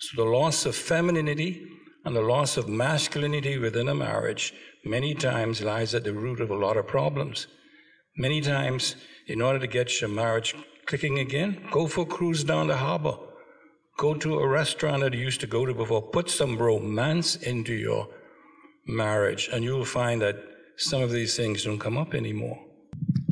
So 0.00 0.22
the 0.22 0.28
loss 0.28 0.66
of 0.66 0.74
femininity 0.74 1.66
and 2.04 2.16
the 2.16 2.22
loss 2.22 2.56
of 2.56 2.68
masculinity 2.68 3.58
within 3.58 3.88
a 3.88 3.94
marriage 3.94 4.54
many 4.84 5.14
times 5.14 5.62
lies 5.62 5.94
at 5.94 6.04
the 6.04 6.12
root 6.12 6.40
of 6.40 6.50
a 6.50 6.56
lot 6.56 6.76
of 6.76 6.86
problems. 6.86 7.46
Many 8.16 8.40
times, 8.40 8.96
in 9.26 9.40
order 9.40 9.58
to 9.58 9.66
get 9.66 10.00
your 10.00 10.10
marriage 10.10 10.54
clicking 10.86 11.18
again, 11.18 11.66
go 11.70 11.86
for 11.86 12.02
a 12.02 12.06
cruise 12.06 12.44
down 12.44 12.66
the 12.66 12.76
harbor. 12.76 13.16
Go 13.96 14.14
to 14.14 14.38
a 14.38 14.48
restaurant 14.48 15.02
that 15.02 15.14
you 15.14 15.20
used 15.20 15.40
to 15.40 15.46
go 15.46 15.64
to 15.64 15.74
before. 15.74 16.02
Put 16.02 16.30
some 16.30 16.58
romance 16.58 17.36
into 17.36 17.72
your 17.72 18.08
marriage, 18.86 19.48
and 19.52 19.62
you'll 19.64 19.84
find 19.84 20.20
that 20.22 20.36
some 20.76 21.02
of 21.02 21.12
these 21.12 21.36
things 21.36 21.64
don't 21.64 21.78
come 21.78 21.96
up 21.96 22.14
anymore. 22.14 22.58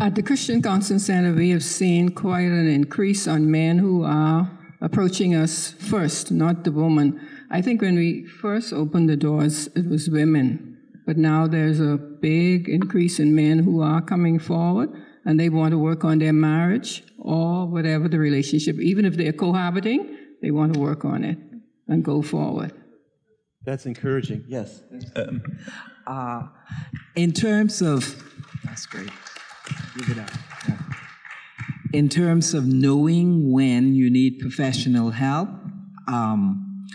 At 0.00 0.14
the 0.14 0.22
Christian 0.22 0.62
Counseling 0.62 0.98
Center, 0.98 1.32
we 1.34 1.50
have 1.50 1.64
seen 1.64 2.10
quite 2.10 2.50
an 2.50 2.68
increase 2.68 3.26
on 3.26 3.50
men 3.50 3.78
who 3.78 4.04
are 4.04 4.50
approaching 4.80 5.34
us 5.34 5.72
first, 5.72 6.30
not 6.30 6.64
the 6.64 6.72
woman. 6.72 7.20
I 7.50 7.60
think 7.60 7.82
when 7.82 7.96
we 7.96 8.24
first 8.26 8.72
opened 8.72 9.08
the 9.08 9.16
doors, 9.16 9.68
it 9.74 9.88
was 9.88 10.08
women, 10.08 10.78
but 11.06 11.16
now 11.16 11.46
there's 11.46 11.80
a 11.80 11.96
big 11.96 12.68
increase 12.68 13.18
in 13.18 13.34
men 13.34 13.58
who 13.58 13.82
are 13.82 14.00
coming 14.00 14.38
forward 14.38 14.90
and 15.24 15.38
they 15.38 15.48
want 15.48 15.72
to 15.72 15.78
work 15.78 16.04
on 16.04 16.18
their 16.18 16.32
marriage 16.32 17.02
or 17.18 17.66
whatever 17.66 18.08
the 18.08 18.18
relationship, 18.18 18.78
even 18.80 19.04
if 19.04 19.16
they're 19.16 19.32
cohabiting, 19.32 20.16
they 20.42 20.50
want 20.50 20.72
to 20.74 20.80
work 20.80 21.04
on 21.04 21.24
it 21.24 21.38
and 21.88 22.04
go 22.04 22.22
forward. 22.22 22.72
That's 23.64 23.84
encouraging. 23.84 24.44
Yes. 24.48 24.82
Uh, 26.06 26.46
in 27.14 27.32
terms 27.32 27.82
of, 27.82 28.24
that's 28.64 28.86
great. 28.86 29.10
Give 29.98 30.10
it 30.10 30.18
up. 30.18 30.30
Yeah. 30.66 30.78
In 31.92 32.08
terms 32.08 32.54
of 32.54 32.66
knowing 32.66 33.50
when 33.50 33.94
you 33.94 34.10
need 34.10 34.38
professional 34.38 35.10
help, 35.10 35.48
um, 36.06 36.86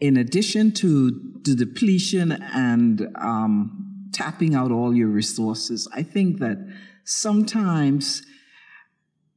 in 0.00 0.16
addition 0.16 0.72
to 0.72 1.10
the 1.44 1.54
depletion 1.54 2.32
and 2.32 3.06
um, 3.14 4.08
tapping 4.12 4.56
out 4.56 4.72
all 4.72 4.92
your 4.92 5.06
resources, 5.08 5.88
I 5.94 6.02
think 6.02 6.40
that 6.40 6.58
sometimes 7.04 8.22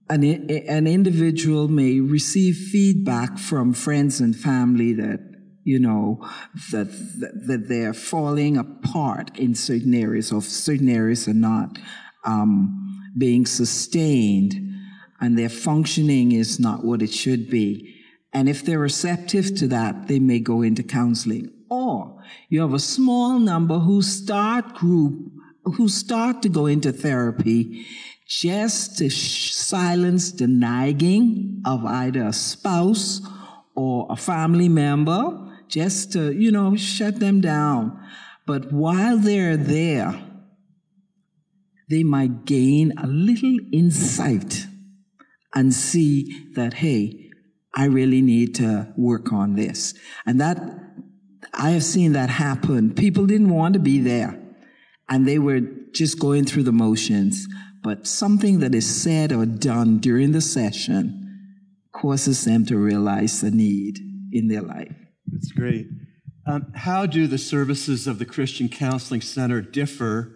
an, 0.10 0.24
an 0.24 0.88
individual 0.88 1.68
may 1.68 2.00
receive 2.00 2.56
feedback 2.58 3.38
from 3.38 3.74
friends 3.74 4.20
and 4.20 4.36
family 4.36 4.94
that 4.94 5.20
you 5.64 5.78
know 5.78 6.28
that, 6.72 6.92
that, 7.20 7.44
that 7.48 7.70
they're 7.70 7.94
falling 7.94 8.58
apart 8.58 9.38
in 9.38 9.54
certain 9.54 9.94
areas 9.94 10.32
or 10.32 10.42
certain 10.42 10.90
areas 10.90 11.28
are 11.28 11.36
not 11.36 11.78
um, 12.26 13.12
being 13.16 13.46
sustained 13.46 14.71
and 15.22 15.38
their 15.38 15.50
functioning 15.50 16.32
is 16.32 16.60
not 16.60 16.84
what 16.84 17.02
it 17.02 17.14
should 17.14 17.50
be 17.50 17.96
and 18.34 18.50
if 18.50 18.66
they're 18.66 18.80
receptive 18.80 19.56
to 19.56 19.68
that 19.68 20.08
they 20.08 20.20
may 20.20 20.40
go 20.40 20.62
into 20.62 20.84
counseling 20.84 21.50
or 21.70 22.22
you 22.50 22.60
have 22.60 22.74
a 22.74 22.80
small 22.80 23.40
number 23.40 23.80
who 23.80 24.02
start 24.02 24.74
group 24.74 25.32
who 25.64 25.88
start 25.88 26.42
to 26.42 26.50
go 26.50 26.66
into 26.66 26.92
therapy 26.92 27.86
just 28.32 28.98
to 28.98 29.10
sh- 29.10 29.52
silence 29.52 30.32
the 30.32 30.48
nagging 30.48 31.62
of 31.66 31.86
either 31.86 32.24
a 32.24 32.34
spouse 32.34 33.22
or 33.76 34.08
a 34.10 34.16
family 34.16 34.70
member, 34.70 35.38
just 35.68 36.14
to, 36.14 36.32
you 36.32 36.50
know, 36.50 36.76
shut 36.78 37.20
them 37.20 37.42
down. 37.42 38.00
But 38.46 38.72
while 38.72 39.18
they're 39.18 39.58
there, 39.58 40.22
they 41.90 42.04
might 42.04 42.46
gain 42.46 42.94
a 42.98 43.06
little 43.06 43.58
insight 43.74 44.66
and 45.54 45.74
see 45.74 46.48
that, 46.54 46.76
hey, 46.76 47.30
I 47.76 47.86
really 47.86 48.22
need 48.22 48.56
to 48.56 48.94
work 48.98 49.32
on 49.32 49.56
this. 49.56 49.94
And 50.26 50.40
that, 50.42 50.60
I 51.54 51.72
have 51.72 51.84
seen 51.84 52.14
that 52.14 52.30
happen. 52.30 52.94
People 52.94 53.26
didn't 53.26 53.50
want 53.50 53.74
to 53.74 53.80
be 53.80 54.00
there 54.00 54.40
and 55.10 55.28
they 55.28 55.40
were 55.40 55.62
just 55.94 56.20
going 56.20 56.46
through 56.46 56.64
the 56.64 56.72
motions 56.72 57.48
but 57.84 58.06
something 58.06 58.60
that 58.60 58.76
is 58.76 59.02
said 59.02 59.32
or 59.32 59.46
done 59.46 59.98
during 59.98 60.32
the 60.32 60.42
session 60.42 61.18
causes 61.94 62.46
them 62.46 62.66
to 62.68 62.78
realize 62.78 63.42
the 63.42 63.52
need 63.52 64.00
in 64.32 64.48
their 64.48 64.62
life. 64.62 64.94
That's 65.28 65.52
great. 65.52 65.88
Um, 66.48 66.72
how 66.76 67.06
do 67.06 67.28
the 67.28 67.38
services 67.38 68.08
of 68.08 68.20
the 68.20 68.26
Christian 68.26 68.70
Counseling 68.70 69.22
Center 69.22 69.62
differ 69.62 70.36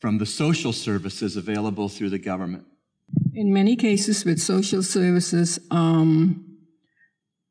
from 0.00 0.18
the 0.18 0.26
social 0.26 0.72
services 0.72 1.36
available 1.36 1.88
through 1.88 2.10
the 2.10 2.18
government? 2.18 2.64
In 3.34 3.52
many 3.52 3.76
cases 3.76 4.24
with 4.24 4.40
social 4.40 4.82
services, 4.82 5.58
um, 5.70 6.58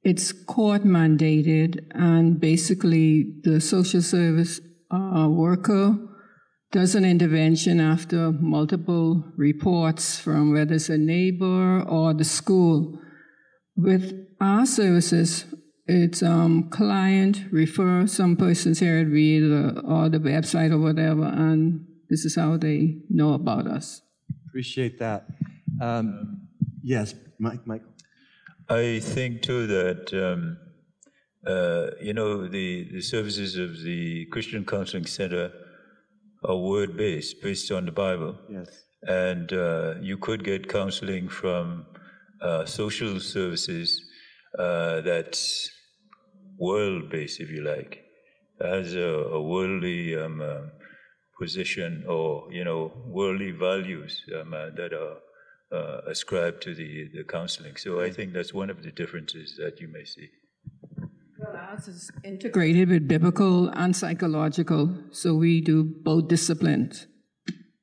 it's 0.03 0.31
court 0.31 0.83
mandated, 0.83 1.85
and 1.91 2.39
basically 2.39 3.35
the 3.43 3.61
social 3.61 4.01
service 4.01 4.59
uh, 4.91 5.27
worker 5.29 5.97
does 6.71 6.95
an 6.95 7.05
intervention 7.05 7.79
after 7.79 8.31
multiple 8.31 9.23
reports 9.35 10.19
from 10.19 10.53
whether 10.53 10.75
it's 10.75 10.89
a 10.89 10.97
neighbor 10.97 11.81
or 11.81 12.13
the 12.13 12.23
school. 12.23 12.97
With 13.75 14.27
our 14.39 14.65
services, 14.65 15.45
it's 15.87 16.23
um, 16.23 16.69
client 16.69 17.41
refer 17.51 18.07
some 18.07 18.37
person's 18.37 18.79
here 18.79 19.05
read 19.05 19.41
the, 19.41 19.81
or 19.81 20.09
the 20.09 20.19
website 20.19 20.71
or 20.71 20.79
whatever, 20.79 21.25
and 21.25 21.85
this 22.09 22.23
is 22.25 22.35
how 22.35 22.57
they 22.57 22.99
know 23.09 23.33
about 23.33 23.67
us. 23.67 24.01
Appreciate 24.47 24.99
that. 24.99 25.27
Um, 25.81 26.47
yes, 26.83 27.15
Mike, 27.39 27.65
Michael. 27.65 27.87
I 28.69 28.99
think 28.99 29.41
too 29.41 29.67
that 29.67 30.13
um, 30.13 30.57
uh, 31.45 31.87
you 31.99 32.13
know 32.13 32.47
the 32.47 32.89
the 32.91 33.01
services 33.01 33.57
of 33.57 33.81
the 33.83 34.25
Christian 34.27 34.63
Counseling 34.65 35.07
Center 35.07 35.51
are 36.43 36.57
word 36.57 36.97
based, 36.97 37.41
based 37.41 37.71
on 37.71 37.85
the 37.85 37.91
Bible. 37.91 38.35
Yes. 38.49 38.69
And 39.03 39.51
uh, 39.53 39.95
you 40.01 40.17
could 40.17 40.43
get 40.43 40.69
counseling 40.69 41.27
from 41.29 41.85
uh, 42.41 42.65
social 42.65 43.19
services 43.19 44.01
uh, 44.57 45.01
that's 45.01 45.69
world 46.59 47.09
based, 47.09 47.39
if 47.39 47.49
you 47.49 47.63
like, 47.63 48.03
has 48.61 48.95
a, 48.95 48.99
a 48.99 49.41
worldly 49.41 50.15
um, 50.15 50.41
uh, 50.41 50.67
position 51.39 52.05
or, 52.07 52.47
you 52.51 52.63
know, 52.63 52.91
worldly 53.07 53.51
values 53.51 54.23
um, 54.39 54.53
uh, 54.53 54.69
that 54.75 54.93
are 54.93 55.17
uh, 55.71 56.01
ascribed 56.07 56.61
to 56.63 56.75
the, 56.75 57.09
the 57.13 57.23
counseling. 57.23 57.75
So 57.77 58.01
I 58.01 58.11
think 58.11 58.33
that's 58.33 58.53
one 58.53 58.69
of 58.69 58.83
the 58.83 58.91
differences 58.91 59.55
that 59.57 59.79
you 59.79 59.87
may 59.87 60.03
see. 60.03 60.29
Well, 61.39 61.55
ours 61.55 61.87
is 61.87 62.11
integrated 62.23 62.89
with 62.89 63.07
biblical 63.07 63.69
and 63.69 63.95
psychological, 63.95 64.95
so 65.11 65.33
we 65.33 65.61
do 65.61 65.83
both 65.83 66.27
disciplines. 66.27 67.07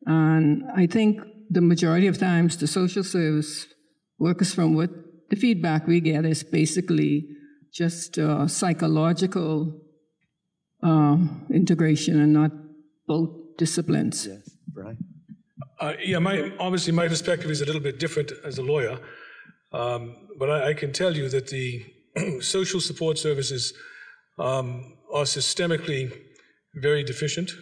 And 0.07 0.65
I 0.77 0.87
think 0.87 1.21
the 1.51 1.61
majority 1.61 2.07
of 2.07 2.19
times 2.19 2.57
the 2.57 2.67
social 2.67 3.03
service 3.03 3.67
workers 4.19 4.55
from 4.55 4.75
what 4.75 4.91
the 5.31 5.37
feedback 5.37 5.87
we 5.87 6.01
get 6.01 6.25
is 6.25 6.45
basically 6.45 7.27
just 7.73 8.19
uh, 8.19 8.47
psychological 8.47 9.81
uh, 10.83 11.17
integration 11.53 12.21
and 12.21 12.33
not 12.33 12.51
both 13.07 13.31
disciplines. 13.57 14.27
Yes, 14.27 14.51
Brian. 14.73 14.99
Uh, 15.81 15.93
yeah, 16.03 16.19
my 16.19 16.53
obviously 16.59 16.93
my 16.93 17.07
perspective 17.07 17.51
is 17.51 17.61
a 17.61 17.65
little 17.65 17.81
bit 17.81 18.01
different 18.01 18.33
as 18.45 18.59
a 18.59 18.63
lawyer, 18.63 18.99
um, 19.73 20.17
but 20.39 20.51
I, 20.51 20.71
I, 20.71 20.75
can 20.75 20.93
tell 20.93 21.17
you 21.17 21.29
that 21.29 21.49
the 21.49 21.85
social 22.41 22.81
support 22.81 23.17
services 23.17 23.73
um, 24.41 24.97
are 25.15 25.23
systemically 25.23 26.13
very 26.75 27.05
deficient. 27.05 27.53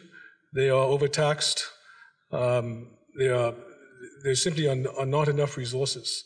They 0.55 0.71
are 0.71 0.85
overtaxed. 0.85 1.67
Um, 2.33 2.89
they 3.19 3.29
are 3.29 3.53
there 4.25 4.35
simply 4.35 4.67
are, 4.67 4.83
are, 4.99 5.07
not 5.07 5.29
enough 5.29 5.59
resources 5.59 6.25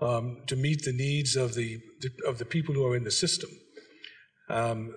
um, 0.00 0.42
to 0.46 0.56
meet 0.56 0.84
the 0.84 0.92
needs 0.92 1.36
of 1.36 1.54
the 1.54 1.80
of 2.26 2.38
the 2.38 2.46
people 2.46 2.74
who 2.74 2.86
are 2.86 2.96
in 2.96 3.04
the 3.04 3.10
system. 3.10 3.50
Um, 4.48 4.96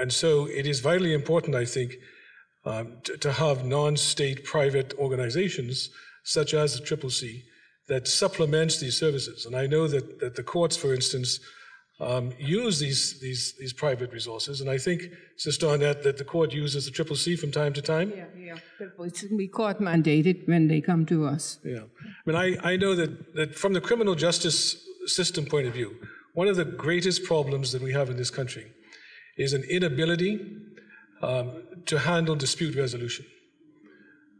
and 0.00 0.12
so 0.12 0.46
it 0.46 0.66
is 0.66 0.80
vitally 0.80 1.14
important, 1.14 1.54
I 1.54 1.64
think, 1.64 1.92
um, 2.66 2.98
to, 3.04 3.16
to, 3.18 3.32
have 3.32 3.64
non-state 3.64 4.44
private 4.44 4.92
organizations 4.98 5.90
such 6.24 6.52
as 6.52 6.74
the 6.74 6.84
Triple 6.84 7.10
C 7.10 7.44
that 7.88 8.08
supplements 8.08 8.80
these 8.80 8.98
services. 8.98 9.46
And 9.46 9.54
I 9.54 9.66
know 9.66 9.86
that, 9.86 10.18
that 10.18 10.34
the 10.34 10.42
courts, 10.42 10.76
for 10.76 10.92
instance, 10.92 11.38
um, 12.00 12.32
use 12.38 12.78
these, 12.78 13.20
these, 13.20 13.54
these 13.58 13.72
private 13.72 14.12
resources. 14.12 14.60
And 14.60 14.68
I 14.68 14.78
think, 14.78 15.04
Sister 15.36 15.66
Arnett, 15.66 16.02
that 16.02 16.18
the 16.18 16.24
court 16.24 16.52
uses 16.52 16.84
the 16.84 16.90
Triple 16.90 17.16
C 17.16 17.36
from 17.36 17.52
time 17.52 17.72
to 17.72 17.80
time. 17.80 18.12
Yeah, 18.14 18.58
yeah. 18.78 18.88
We 19.30 19.48
court 19.48 19.80
mandated 19.80 20.46
when 20.46 20.68
they 20.68 20.80
come 20.80 21.06
to 21.06 21.26
us. 21.26 21.58
Yeah. 21.64 21.84
I 22.04 22.30
mean, 22.30 22.36
I, 22.36 22.72
I 22.72 22.76
know 22.76 22.94
that, 22.94 23.34
that 23.34 23.54
from 23.54 23.72
the 23.72 23.80
criminal 23.80 24.14
justice 24.14 24.76
system 25.06 25.46
point 25.46 25.68
of 25.68 25.72
view, 25.72 25.96
one 26.34 26.48
of 26.48 26.56
the 26.56 26.64
greatest 26.64 27.24
problems 27.24 27.72
that 27.72 27.80
we 27.80 27.92
have 27.92 28.10
in 28.10 28.16
this 28.16 28.30
country 28.30 28.66
is 29.38 29.52
an 29.52 29.62
inability 29.62 30.40
um, 31.22 31.62
to 31.86 31.98
handle 31.98 32.34
dispute 32.34 32.76
resolution. 32.76 33.24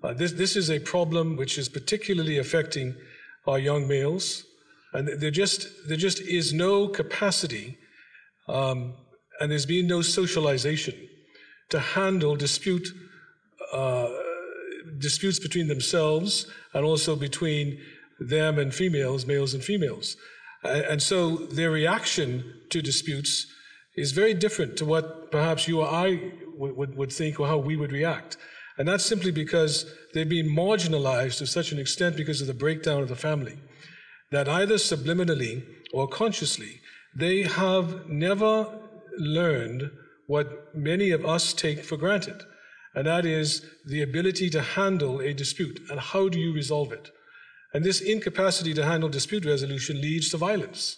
Uh, 0.03 0.12
this, 0.12 0.33
this 0.33 0.57
is 0.57 0.71
a 0.71 0.79
problem 0.79 1.37
which 1.37 1.59
is 1.59 1.69
particularly 1.69 2.39
affecting 2.39 2.95
our 3.47 3.59
young 3.59 3.89
males 3.89 4.45
and 4.93 5.09
there 5.21 5.31
just, 5.31 5.69
there 5.89 5.97
just 5.97 6.21
is 6.21 6.53
no 6.53 6.89
capacity 6.89 7.77
um, 8.49 8.95
and 9.41 9.51
there's 9.51 9.67
been 9.67 9.87
no 9.87 10.01
socialization 10.03 10.95
to 11.69 11.79
handle 11.79 12.37
dispute, 12.37 12.89
uh, 13.73 14.09
disputes 14.99 15.39
between 15.39 15.69
themselves 15.69 16.47
and 16.73 16.85
also 16.85 17.17
between 17.17 17.79
them 18.19 18.59
and 18.59 18.75
females, 18.75 19.27
males 19.27 19.53
and 19.53 19.62
females. 19.62 20.17
And 20.65 21.03
so 21.03 21.37
their 21.37 21.71
reaction 21.71 22.62
to 22.71 22.81
disputes 22.81 23.47
is 23.97 24.13
very 24.13 24.35
different 24.35 24.77
to 24.77 24.85
what 24.85 25.31
perhaps 25.31 25.67
you 25.67 25.81
or 25.81 25.89
I 25.89 26.33
would, 26.57 26.77
would, 26.77 26.97
would, 26.97 27.13
think 27.13 27.41
or 27.41 27.47
how 27.47 27.59
we 27.59 27.77
would 27.77 27.93
react. 27.93 28.37
And 28.79 28.87
that's 28.87 29.05
simply 29.05 29.31
because 29.31 29.87
they've 30.13 30.29
been 30.29 30.49
marginalized 30.49 31.39
to 31.39 31.47
such 31.47 31.73
an 31.73 31.79
extent 31.79 32.17
because 32.17 32.41
of 32.41 32.47
the 32.47 32.55
breakdown 32.55 33.03
of 33.03 33.09
the 33.09 33.17
family 33.17 33.59
that 34.31 34.49
either 34.49 34.75
subliminally 34.75 35.65
or 35.93 36.09
consciously, 36.09 36.81
they 37.15 37.43
have 37.43 38.09
never 38.09 38.69
learned 39.19 39.91
what 40.27 40.75
many 40.75 41.11
of 41.11 41.25
us 41.25 41.53
take 41.53 41.85
for 41.85 41.97
granted, 41.97 42.43
and 42.95 43.07
that 43.07 43.25
is 43.25 43.65
the 43.87 44.03
ability 44.03 44.51
to 44.51 44.61
handle 44.61 45.21
a 45.21 45.33
dispute 45.33 45.81
and 45.91 46.01
how 46.01 46.29
do 46.29 46.39
you 46.39 46.53
resolve 46.53 46.93
it. 46.93 47.11
And 47.73 47.85
this 47.85 48.01
incapacity 48.01 48.75
to 48.75 48.85
handle 48.85 49.09
dispute 49.09 49.45
resolution 49.45 50.01
leads 50.01 50.31
to 50.31 50.39
violence. 50.39 50.97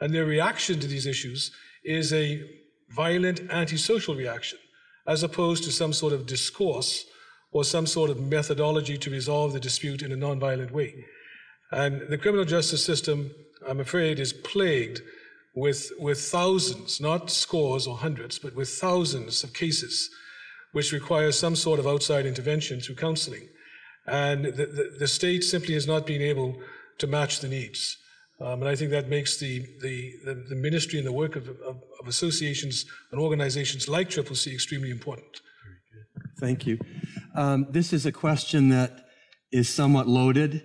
And 0.00 0.12
their 0.12 0.24
reaction 0.24 0.80
to 0.80 0.86
these 0.86 1.06
issues 1.06 1.52
is 1.84 2.12
a 2.12 2.42
violent 2.90 3.40
antisocial 3.50 4.14
reaction, 4.14 4.58
as 5.06 5.22
opposed 5.22 5.64
to 5.64 5.72
some 5.72 5.92
sort 5.92 6.12
of 6.12 6.26
discourse 6.26 7.06
or 7.52 7.64
some 7.64 7.86
sort 7.86 8.10
of 8.10 8.20
methodology 8.20 8.98
to 8.98 9.10
resolve 9.10 9.52
the 9.52 9.60
dispute 9.60 10.02
in 10.02 10.12
a 10.12 10.16
nonviolent 10.16 10.70
way. 10.70 11.04
And 11.70 12.02
the 12.08 12.18
criminal 12.18 12.44
justice 12.44 12.84
system, 12.84 13.30
I'm 13.66 13.80
afraid, 13.80 14.18
is 14.18 14.32
plagued 14.32 15.00
with, 15.54 15.92
with 15.98 16.20
thousands, 16.20 17.00
not 17.00 17.30
scores 17.30 17.86
or 17.86 17.96
hundreds, 17.96 18.38
but 18.38 18.54
with 18.54 18.68
thousands 18.68 19.44
of 19.44 19.52
cases 19.52 20.10
which 20.72 20.92
require 20.92 21.30
some 21.30 21.54
sort 21.54 21.78
of 21.78 21.86
outside 21.86 22.26
intervention 22.26 22.80
through 22.80 22.96
counseling. 22.96 23.48
And 24.06 24.44
the, 24.44 24.66
the, 24.66 24.96
the 24.98 25.08
state 25.08 25.44
simply 25.44 25.74
has 25.74 25.86
not 25.86 26.06
been 26.06 26.20
able 26.20 26.56
to 26.98 27.06
match 27.06 27.40
the 27.40 27.48
needs. 27.48 27.96
Um, 28.44 28.60
and 28.60 28.68
I 28.68 28.76
think 28.76 28.90
that 28.90 29.08
makes 29.08 29.38
the, 29.38 29.60
the, 29.80 30.12
the, 30.22 30.34
the 30.50 30.54
ministry 30.54 30.98
and 30.98 31.06
the 31.06 31.12
work 31.12 31.34
of, 31.34 31.48
of, 31.48 31.82
of, 31.98 32.06
associations 32.06 32.84
and 33.10 33.18
organizations 33.18 33.88
like 33.88 34.10
Triple 34.10 34.36
C 34.36 34.52
extremely 34.52 34.90
important. 34.90 35.40
Thank 36.38 36.66
you. 36.66 36.78
Um, 37.34 37.66
this 37.70 37.94
is 37.94 38.04
a 38.04 38.12
question 38.12 38.68
that 38.68 39.06
is 39.50 39.70
somewhat 39.70 40.06
loaded. 40.06 40.62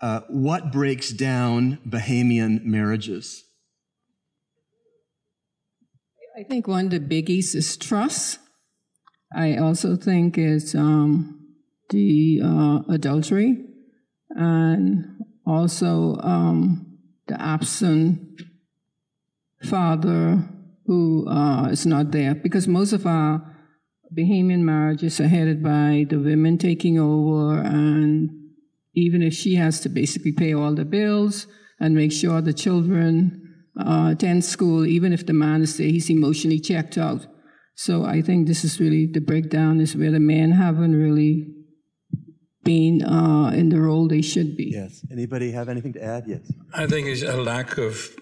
Uh, 0.00 0.22
what 0.28 0.72
breaks 0.72 1.10
down 1.10 1.78
Bahamian 1.88 2.64
marriages? 2.64 3.44
I 6.36 6.42
think 6.42 6.66
one 6.66 6.86
of 6.86 6.90
the 6.90 6.98
biggies 6.98 7.54
is 7.54 7.76
trust. 7.76 8.40
I 9.32 9.56
also 9.56 9.94
think 9.94 10.36
it's 10.36 10.74
um, 10.74 11.38
the 11.90 12.40
uh, 12.42 12.92
adultery 12.92 13.66
and 14.30 15.04
also 15.46 16.16
um, 16.22 16.89
the 17.30 17.40
absent 17.40 18.18
father 19.62 20.42
who 20.86 21.28
uh, 21.28 21.68
is 21.70 21.86
not 21.86 22.10
there 22.10 22.34
because 22.34 22.66
most 22.66 22.92
of 22.92 23.06
our 23.06 23.40
Bahamian 24.12 24.62
marriages 24.62 25.20
are 25.20 25.28
headed 25.28 25.62
by 25.62 26.06
the 26.10 26.18
women 26.18 26.58
taking 26.58 26.98
over 26.98 27.60
and 27.60 28.30
even 28.94 29.22
if 29.22 29.32
she 29.32 29.54
has 29.54 29.78
to 29.80 29.88
basically 29.88 30.32
pay 30.32 30.52
all 30.52 30.74
the 30.74 30.84
bills 30.84 31.46
and 31.78 31.94
make 31.94 32.10
sure 32.10 32.40
the 32.40 32.52
children 32.52 33.40
uh, 33.78 34.08
attend 34.12 34.44
school, 34.44 34.84
even 34.84 35.12
if 35.12 35.24
the 35.24 35.32
man 35.32 35.62
is 35.62 35.76
there, 35.76 35.86
he's 35.86 36.10
emotionally 36.10 36.58
checked 36.58 36.98
out. 36.98 37.24
So 37.76 38.04
I 38.04 38.20
think 38.20 38.48
this 38.48 38.64
is 38.64 38.80
really 38.80 39.06
the 39.06 39.20
breakdown 39.20 39.80
is 39.80 39.94
where 39.94 40.10
the 40.10 40.18
men 40.18 40.50
haven't 40.50 40.96
really 40.96 41.46
been 42.64 43.02
uh, 43.02 43.50
in 43.54 43.68
the 43.68 43.80
role 43.80 44.06
they 44.08 44.22
should 44.22 44.56
be. 44.56 44.70
Yes. 44.72 45.04
Anybody 45.10 45.52
have 45.52 45.68
anything 45.68 45.92
to 45.94 46.02
add? 46.02 46.24
Yes. 46.26 46.52
I 46.74 46.86
think 46.86 47.06
it's 47.08 47.22
a 47.22 47.36
lack 47.36 47.78
of 47.78 48.16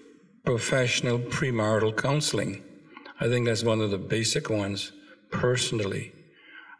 professional 0.45 1.19
premarital 1.19 1.97
counseling. 1.97 2.63
I 3.19 3.27
think 3.27 3.45
that's 3.45 3.63
one 3.63 3.81
of 3.81 3.91
the 3.91 3.97
basic 3.97 4.49
ones 4.49 4.91
personally. 5.31 6.13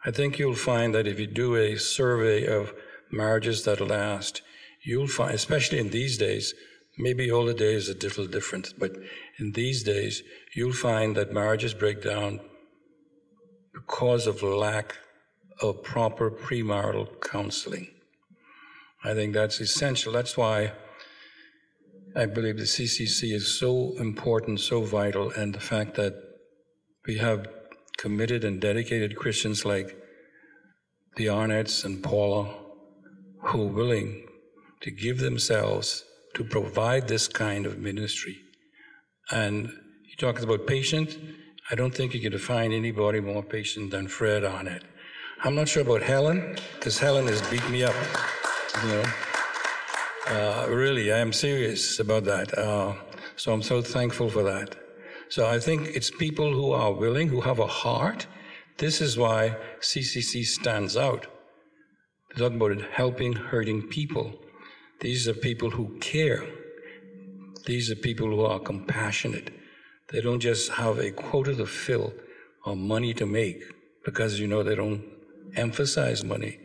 I 0.04 0.10
think 0.10 0.38
you'll 0.38 0.54
find 0.54 0.94
that 0.94 1.06
if 1.06 1.20
you 1.20 1.26
do 1.26 1.56
a 1.56 1.76
survey 1.76 2.46
of 2.46 2.72
marriages 3.12 3.64
that 3.64 3.80
last, 3.80 4.40
you'll 4.82 5.08
find, 5.08 5.34
especially 5.34 5.78
in 5.78 5.90
these 5.90 6.16
days, 6.16 6.54
maybe 6.98 7.30
all 7.30 7.44
the 7.44 7.54
days 7.54 7.88
are 7.88 7.92
a 7.92 7.96
little 7.96 8.26
different, 8.26 8.74
but 8.78 8.92
in 9.38 9.52
these 9.52 9.82
days, 9.82 10.22
you'll 10.54 10.72
find 10.72 11.16
that 11.16 11.32
marriages 11.32 11.74
break 11.74 12.02
down 12.02 12.40
because 13.74 14.26
of 14.26 14.42
lack 14.42 14.96
of 15.62 15.82
proper 15.82 16.30
premarital 16.30 17.20
counseling. 17.20 17.88
I 19.04 19.14
think 19.14 19.34
that's 19.34 19.60
essential. 19.60 20.12
That's 20.12 20.36
why 20.36 20.72
I 22.14 22.26
believe 22.26 22.56
the 22.56 22.64
CCC 22.64 23.32
is 23.32 23.58
so 23.58 23.94
important, 23.98 24.60
so 24.60 24.82
vital, 24.82 25.30
and 25.30 25.54
the 25.54 25.60
fact 25.60 25.94
that 25.94 26.14
we 27.06 27.18
have 27.18 27.46
committed 27.96 28.44
and 28.44 28.60
dedicated 28.60 29.16
Christians 29.16 29.64
like 29.64 29.96
the 31.16 31.28
Arnett's 31.28 31.84
and 31.84 32.02
Paula 32.02 32.54
who 33.42 33.62
are 33.62 33.72
willing 33.72 34.26
to 34.80 34.90
give 34.90 35.18
themselves 35.18 36.04
to 36.34 36.44
provide 36.44 37.08
this 37.08 37.28
kind 37.28 37.66
of 37.66 37.78
ministry. 37.78 38.38
And 39.30 39.68
you 40.08 40.16
talked 40.18 40.42
about 40.42 40.66
patient. 40.66 41.16
I 41.70 41.74
don't 41.74 41.94
think 41.94 42.14
you 42.14 42.20
can 42.20 42.38
find 42.38 42.72
anybody 42.72 43.20
more 43.20 43.42
patient 43.42 43.90
than 43.90 44.08
Fred 44.08 44.44
Arnett. 44.44 44.82
I'm 45.42 45.54
not 45.54 45.68
sure 45.68 45.80
about 45.80 46.02
Helen, 46.02 46.54
because 46.74 46.98
Helen 46.98 47.26
has 47.26 47.40
beat 47.48 47.66
me 47.70 47.82
up. 47.82 47.94
You 48.82 48.88
know, 48.90 49.04
uh, 50.26 50.66
really, 50.68 51.10
I 51.10 51.18
am 51.18 51.32
serious 51.32 51.98
about 51.98 52.24
that. 52.24 52.56
Uh, 52.58 52.92
so 53.36 53.50
I'm 53.50 53.62
so 53.62 53.80
thankful 53.80 54.28
for 54.28 54.42
that. 54.42 54.76
So 55.30 55.48
I 55.48 55.58
think 55.58 55.88
it's 55.94 56.10
people 56.10 56.52
who 56.52 56.72
are 56.72 56.92
willing, 56.92 57.28
who 57.28 57.40
have 57.40 57.58
a 57.58 57.66
heart. 57.66 58.26
This 58.76 59.00
is 59.00 59.16
why 59.16 59.56
CCC 59.80 60.44
stands 60.44 60.94
out. 60.94 61.26
They 62.28 62.42
talk 62.42 62.52
about 62.52 62.72
it, 62.72 62.84
helping 62.92 63.32
hurting 63.32 63.88
people. 63.88 64.34
These 65.00 65.26
are 65.26 65.32
people 65.32 65.70
who 65.70 65.96
care. 66.00 66.44
These 67.64 67.90
are 67.90 67.96
people 67.96 68.26
who 68.26 68.44
are 68.44 68.60
compassionate. 68.60 69.50
They 70.12 70.20
don't 70.20 70.40
just 70.40 70.72
have 70.72 70.98
a 70.98 71.12
quota 71.12 71.54
to 71.54 71.64
fill 71.64 72.12
or 72.66 72.76
money 72.76 73.14
to 73.14 73.24
make 73.24 73.62
because 74.04 74.38
you 74.38 74.46
know 74.46 74.62
they 74.62 74.74
don't 74.74 75.02
emphasize 75.56 76.24
money, 76.24 76.58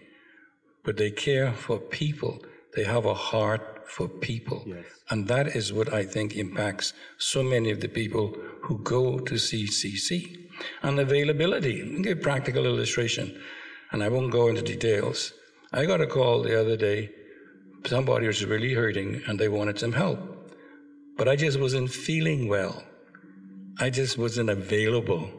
but 0.83 0.97
they 0.97 1.11
care 1.11 1.53
for 1.53 1.79
people. 1.79 2.39
They 2.75 2.83
have 2.83 3.05
a 3.05 3.13
heart 3.13 3.87
for 3.87 4.07
people. 4.07 4.63
Yes. 4.65 4.85
And 5.09 5.27
that 5.27 5.55
is 5.55 5.71
what 5.71 5.93
I 5.93 6.03
think 6.03 6.35
impacts 6.35 6.93
so 7.17 7.43
many 7.43 7.71
of 7.71 7.79
the 7.79 7.87
people 7.87 8.35
who 8.63 8.79
go 8.79 9.19
to 9.19 9.35
CCC. 9.35 10.41
And 10.83 10.99
availability. 10.99 11.81
I'll 11.81 12.01
give 12.01 12.17
a 12.17 12.21
practical 12.21 12.65
illustration, 12.65 13.41
and 13.91 14.01
I 14.01 14.07
won't 14.09 14.31
go 14.31 14.47
into 14.47 14.61
details. 14.61 15.33
I 15.73 15.85
got 15.85 15.99
a 15.99 16.07
call 16.07 16.41
the 16.41 16.59
other 16.59 16.77
day. 16.77 17.09
Somebody 17.85 18.27
was 18.27 18.45
really 18.45 18.73
hurting 18.73 19.21
and 19.27 19.37
they 19.37 19.49
wanted 19.49 19.77
some 19.77 19.91
help. 19.91 20.19
But 21.17 21.27
I 21.27 21.35
just 21.35 21.59
wasn't 21.59 21.91
feeling 21.91 22.47
well. 22.47 22.83
I 23.79 23.89
just 23.89 24.17
wasn't 24.17 24.49
available. 24.49 25.29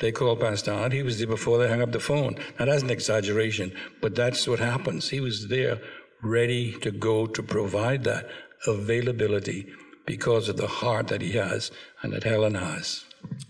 They 0.00 0.12
called 0.12 0.40
Pastor 0.40 0.72
Arnett. 0.72 0.92
He 0.92 1.02
was 1.02 1.18
there 1.18 1.26
before 1.26 1.58
they 1.58 1.68
hung 1.68 1.82
up 1.82 1.92
the 1.92 2.00
phone. 2.00 2.36
Now, 2.58 2.64
that's 2.64 2.82
an 2.82 2.90
exaggeration, 2.90 3.72
but 4.00 4.14
that's 4.14 4.48
what 4.48 4.58
happens. 4.58 5.10
He 5.10 5.20
was 5.20 5.48
there 5.48 5.80
ready 6.22 6.72
to 6.80 6.90
go 6.90 7.26
to 7.26 7.42
provide 7.42 8.04
that 8.04 8.28
availability 8.66 9.66
because 10.06 10.48
of 10.48 10.56
the 10.56 10.66
heart 10.66 11.08
that 11.08 11.20
he 11.20 11.32
has 11.32 11.70
and 12.02 12.12
that 12.12 12.24
Helen 12.24 12.54
has. 12.54 13.04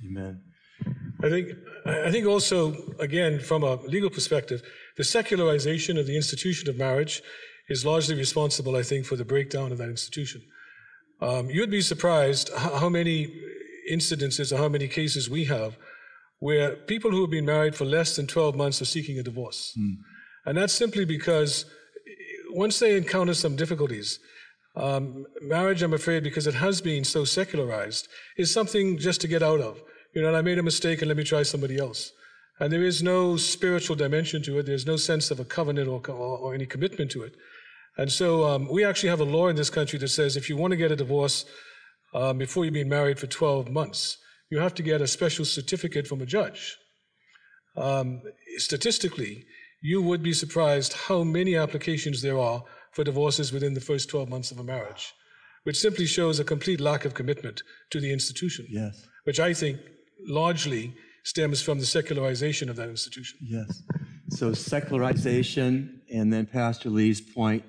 Amen. 0.04 0.42
I 1.22 1.28
think, 1.30 1.48
I 1.86 2.10
think 2.10 2.26
also, 2.26 2.74
again, 2.98 3.40
from 3.40 3.62
a 3.62 3.76
legal 3.82 4.10
perspective, 4.10 4.62
the 4.96 5.04
secularization 5.04 5.96
of 5.96 6.06
the 6.06 6.16
institution 6.16 6.68
of 6.68 6.76
marriage 6.76 7.22
is 7.68 7.86
largely 7.86 8.16
responsible, 8.16 8.76
I 8.76 8.82
think, 8.82 9.06
for 9.06 9.16
the 9.16 9.24
breakdown 9.24 9.72
of 9.72 9.78
that 9.78 9.88
institution. 9.88 10.42
Um, 11.20 11.48
you'd 11.48 11.70
be 11.70 11.80
surprised 11.80 12.50
how 12.54 12.88
many 12.88 13.32
incidences 13.90 14.52
or 14.52 14.56
how 14.56 14.68
many 14.68 14.88
cases 14.88 15.30
we 15.30 15.44
have 15.44 15.76
where 16.42 16.74
people 16.74 17.12
who 17.12 17.20
have 17.20 17.30
been 17.30 17.46
married 17.46 17.76
for 17.76 17.84
less 17.84 18.16
than 18.16 18.26
12 18.26 18.56
months 18.56 18.82
are 18.82 18.84
seeking 18.84 19.16
a 19.16 19.22
divorce. 19.22 19.72
Mm. 19.78 19.98
And 20.44 20.58
that's 20.58 20.72
simply 20.72 21.04
because 21.04 21.66
once 22.50 22.80
they 22.80 22.96
encounter 22.96 23.32
some 23.32 23.54
difficulties, 23.54 24.18
um, 24.74 25.24
marriage, 25.40 25.82
I'm 25.82 25.92
afraid, 25.92 26.24
because 26.24 26.48
it 26.48 26.54
has 26.54 26.80
been 26.80 27.04
so 27.04 27.24
secularized, 27.24 28.08
is 28.36 28.52
something 28.52 28.98
just 28.98 29.20
to 29.20 29.28
get 29.28 29.40
out 29.40 29.60
of. 29.60 29.80
You 30.16 30.22
know, 30.22 30.34
I 30.34 30.42
made 30.42 30.58
a 30.58 30.64
mistake 30.64 31.00
and 31.00 31.06
let 31.06 31.16
me 31.16 31.22
try 31.22 31.44
somebody 31.44 31.78
else. 31.78 32.10
And 32.58 32.72
there 32.72 32.82
is 32.82 33.04
no 33.04 33.36
spiritual 33.36 33.94
dimension 33.94 34.42
to 34.42 34.58
it. 34.58 34.66
There's 34.66 34.84
no 34.84 34.96
sense 34.96 35.30
of 35.30 35.38
a 35.38 35.44
covenant 35.44 35.86
or, 35.86 36.02
or, 36.08 36.38
or 36.38 36.54
any 36.54 36.66
commitment 36.66 37.12
to 37.12 37.22
it. 37.22 37.36
And 37.96 38.10
so 38.10 38.48
um, 38.48 38.68
we 38.68 38.84
actually 38.84 39.10
have 39.10 39.20
a 39.20 39.24
law 39.36 39.46
in 39.46 39.54
this 39.54 39.70
country 39.70 40.00
that 40.00 40.08
says 40.08 40.36
if 40.36 40.48
you 40.48 40.56
want 40.56 40.72
to 40.72 40.76
get 40.76 40.90
a 40.90 40.96
divorce 40.96 41.44
um, 42.12 42.38
before 42.38 42.64
you've 42.64 42.74
been 42.74 42.88
married 42.88 43.20
for 43.20 43.28
12 43.28 43.70
months, 43.70 44.18
you 44.52 44.58
have 44.58 44.74
to 44.74 44.82
get 44.82 45.00
a 45.00 45.06
special 45.06 45.46
certificate 45.46 46.06
from 46.06 46.20
a 46.20 46.26
judge. 46.26 46.76
Um, 47.74 48.20
statistically, 48.58 49.46
you 49.80 50.02
would 50.02 50.22
be 50.22 50.34
surprised 50.34 50.92
how 50.92 51.24
many 51.24 51.56
applications 51.56 52.20
there 52.20 52.38
are 52.38 52.62
for 52.92 53.02
divorces 53.02 53.50
within 53.50 53.72
the 53.72 53.80
first 53.80 54.10
12 54.10 54.28
months 54.28 54.50
of 54.50 54.58
a 54.58 54.62
marriage, 54.62 55.14
which 55.64 55.78
simply 55.78 56.04
shows 56.04 56.38
a 56.38 56.44
complete 56.44 56.82
lack 56.82 57.06
of 57.06 57.14
commitment 57.14 57.62
to 57.92 57.98
the 57.98 58.12
institution. 58.12 58.66
Yes. 58.68 59.06
Which 59.24 59.40
I 59.40 59.54
think 59.54 59.80
largely 60.28 60.92
stems 61.24 61.62
from 61.62 61.78
the 61.78 61.86
secularization 61.86 62.68
of 62.68 62.76
that 62.76 62.90
institution. 62.90 63.38
Yes. 63.40 63.82
So 64.28 64.52
secularization, 64.52 66.02
and 66.12 66.30
then 66.30 66.44
Pastor 66.44 66.90
Lee's 66.90 67.22
point 67.22 67.64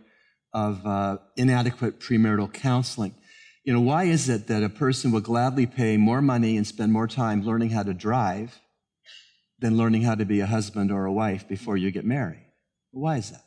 of 0.53 0.85
uh, 0.85 1.19
inadequate 1.37 2.01
premarital 2.01 2.51
counseling. 2.51 3.15
You 3.63 3.71
know, 3.71 3.79
why 3.79 4.03
is 4.03 4.27
it 4.27 4.47
that 4.47 4.61
a 4.61 4.69
person 4.69 5.11
will 5.11 5.21
gladly 5.21 5.65
pay 5.65 5.95
more 5.95 6.21
money 6.21 6.57
and 6.57 6.67
spend 6.67 6.91
more 6.91 7.07
time 7.07 7.43
learning 7.43 7.69
how 7.69 7.83
to 7.83 7.93
drive 7.93 8.59
than 9.59 9.77
learning 9.77 10.01
how 10.01 10.15
to 10.15 10.25
be 10.25 10.41
a 10.41 10.45
husband 10.45 10.91
or 10.91 11.05
a 11.05 11.13
wife 11.13 11.47
before 11.47 11.77
you 11.77 11.89
get 11.89 12.03
married? 12.03 12.45
Why 12.91 13.17
is 13.17 13.31
that? 13.31 13.45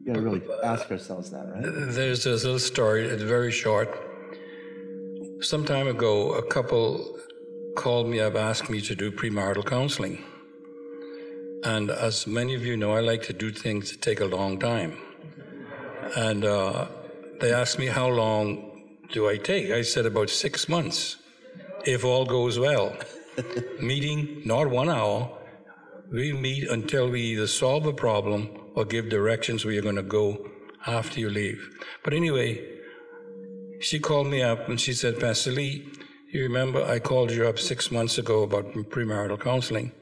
You 0.00 0.06
got 0.06 0.14
to 0.14 0.20
really 0.20 0.42
ask 0.64 0.90
ourselves 0.90 1.30
that, 1.30 1.46
right? 1.46 1.62
There's 1.62 2.24
this 2.24 2.42
little 2.42 2.58
story, 2.58 3.06
it's 3.06 3.22
very 3.22 3.52
short. 3.52 3.88
Some 5.40 5.64
time 5.64 5.86
ago, 5.86 6.32
a 6.34 6.42
couple 6.42 7.16
called 7.76 8.08
me 8.08 8.18
up, 8.18 8.34
asked 8.34 8.68
me 8.68 8.80
to 8.80 8.96
do 8.96 9.12
premarital 9.12 9.66
counseling. 9.66 10.24
And 11.62 11.90
as 11.90 12.26
many 12.26 12.54
of 12.54 12.64
you 12.64 12.76
know, 12.76 12.92
I 12.92 13.00
like 13.00 13.22
to 13.24 13.32
do 13.32 13.52
things 13.52 13.92
that 13.92 14.02
take 14.02 14.20
a 14.20 14.24
long 14.24 14.58
time. 14.58 14.96
And 16.16 16.44
uh, 16.44 16.86
they 17.40 17.52
asked 17.52 17.78
me, 17.78 17.86
How 17.86 18.08
long 18.08 18.65
do 19.12 19.28
I 19.28 19.36
take? 19.36 19.70
I 19.70 19.82
said, 19.82 20.06
About 20.06 20.30
six 20.30 20.68
months, 20.68 21.16
if 21.84 22.04
all 22.04 22.24
goes 22.24 22.58
well. 22.58 22.96
Meeting, 23.80 24.42
not 24.44 24.68
one 24.68 24.88
hour. 24.88 25.30
We 26.10 26.32
meet 26.32 26.68
until 26.68 27.10
we 27.10 27.20
either 27.20 27.46
solve 27.46 27.86
a 27.86 27.92
problem 27.92 28.48
or 28.74 28.84
give 28.84 29.08
directions 29.08 29.64
where 29.64 29.74
you're 29.74 29.82
going 29.82 29.96
to 29.96 30.02
go 30.02 30.50
after 30.86 31.20
you 31.20 31.28
leave. 31.28 31.68
But 32.04 32.14
anyway, 32.14 32.64
she 33.80 33.98
called 33.98 34.28
me 34.28 34.42
up 34.42 34.68
and 34.68 34.80
she 34.80 34.92
said, 34.92 35.18
Pastor 35.18 35.50
Lee, 35.50 35.86
you 36.32 36.42
remember 36.42 36.84
I 36.84 36.98
called 36.98 37.30
you 37.30 37.46
up 37.48 37.58
six 37.58 37.90
months 37.90 38.18
ago 38.18 38.42
about 38.42 38.72
premarital 38.72 39.40
counseling, 39.40 39.92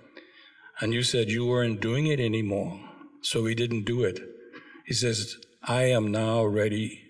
and 0.81 0.93
you 0.93 1.03
said 1.03 1.31
you 1.31 1.47
weren't 1.47 1.81
doing 1.81 2.07
it 2.07 2.21
anymore, 2.21 2.81
so 3.23 3.43
we 3.43 3.55
didn't 3.55 3.85
do 3.85 4.05
it. 4.05 4.21
He 4.87 4.95
says, 4.95 5.37
I 5.62 5.85
am 5.85 6.11
now 6.11 6.45
ready 6.45 7.04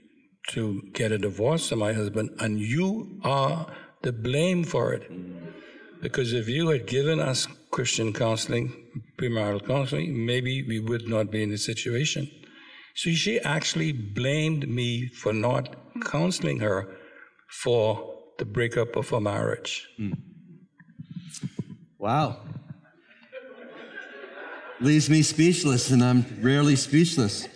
to 0.48 0.82
get 0.92 1.12
a 1.12 1.18
divorce 1.18 1.68
from 1.68 1.78
my 1.80 1.92
husband, 1.92 2.30
and 2.38 2.60
you 2.60 3.20
are 3.22 3.66
the 4.02 4.12
blame 4.12 4.64
for 4.64 4.92
it. 4.92 5.10
Because 6.02 6.32
if 6.32 6.48
you 6.48 6.68
had 6.68 6.86
given 6.86 7.18
us 7.18 7.46
Christian 7.70 8.12
counseling, 8.12 8.72
premarital 9.18 9.66
counseling, 9.66 10.26
maybe 10.26 10.62
we 10.62 10.78
would 10.78 11.08
not 11.08 11.30
be 11.30 11.42
in 11.42 11.50
this 11.50 11.64
situation. 11.64 12.30
So 12.94 13.10
she 13.10 13.40
actually 13.40 13.92
blamed 13.92 14.68
me 14.68 15.08
for 15.08 15.32
not 15.32 15.74
counseling 16.02 16.60
her 16.60 16.94
for 17.48 18.14
the 18.38 18.44
breakup 18.44 18.96
of 18.96 19.08
her 19.10 19.20
marriage. 19.20 19.88
Mm. 19.98 20.18
Wow. 21.98 22.42
Leaves 24.80 25.08
me 25.08 25.22
speechless, 25.22 25.90
and 25.90 26.04
I'm 26.04 26.26
rarely 26.40 26.76
speechless. 26.76 27.48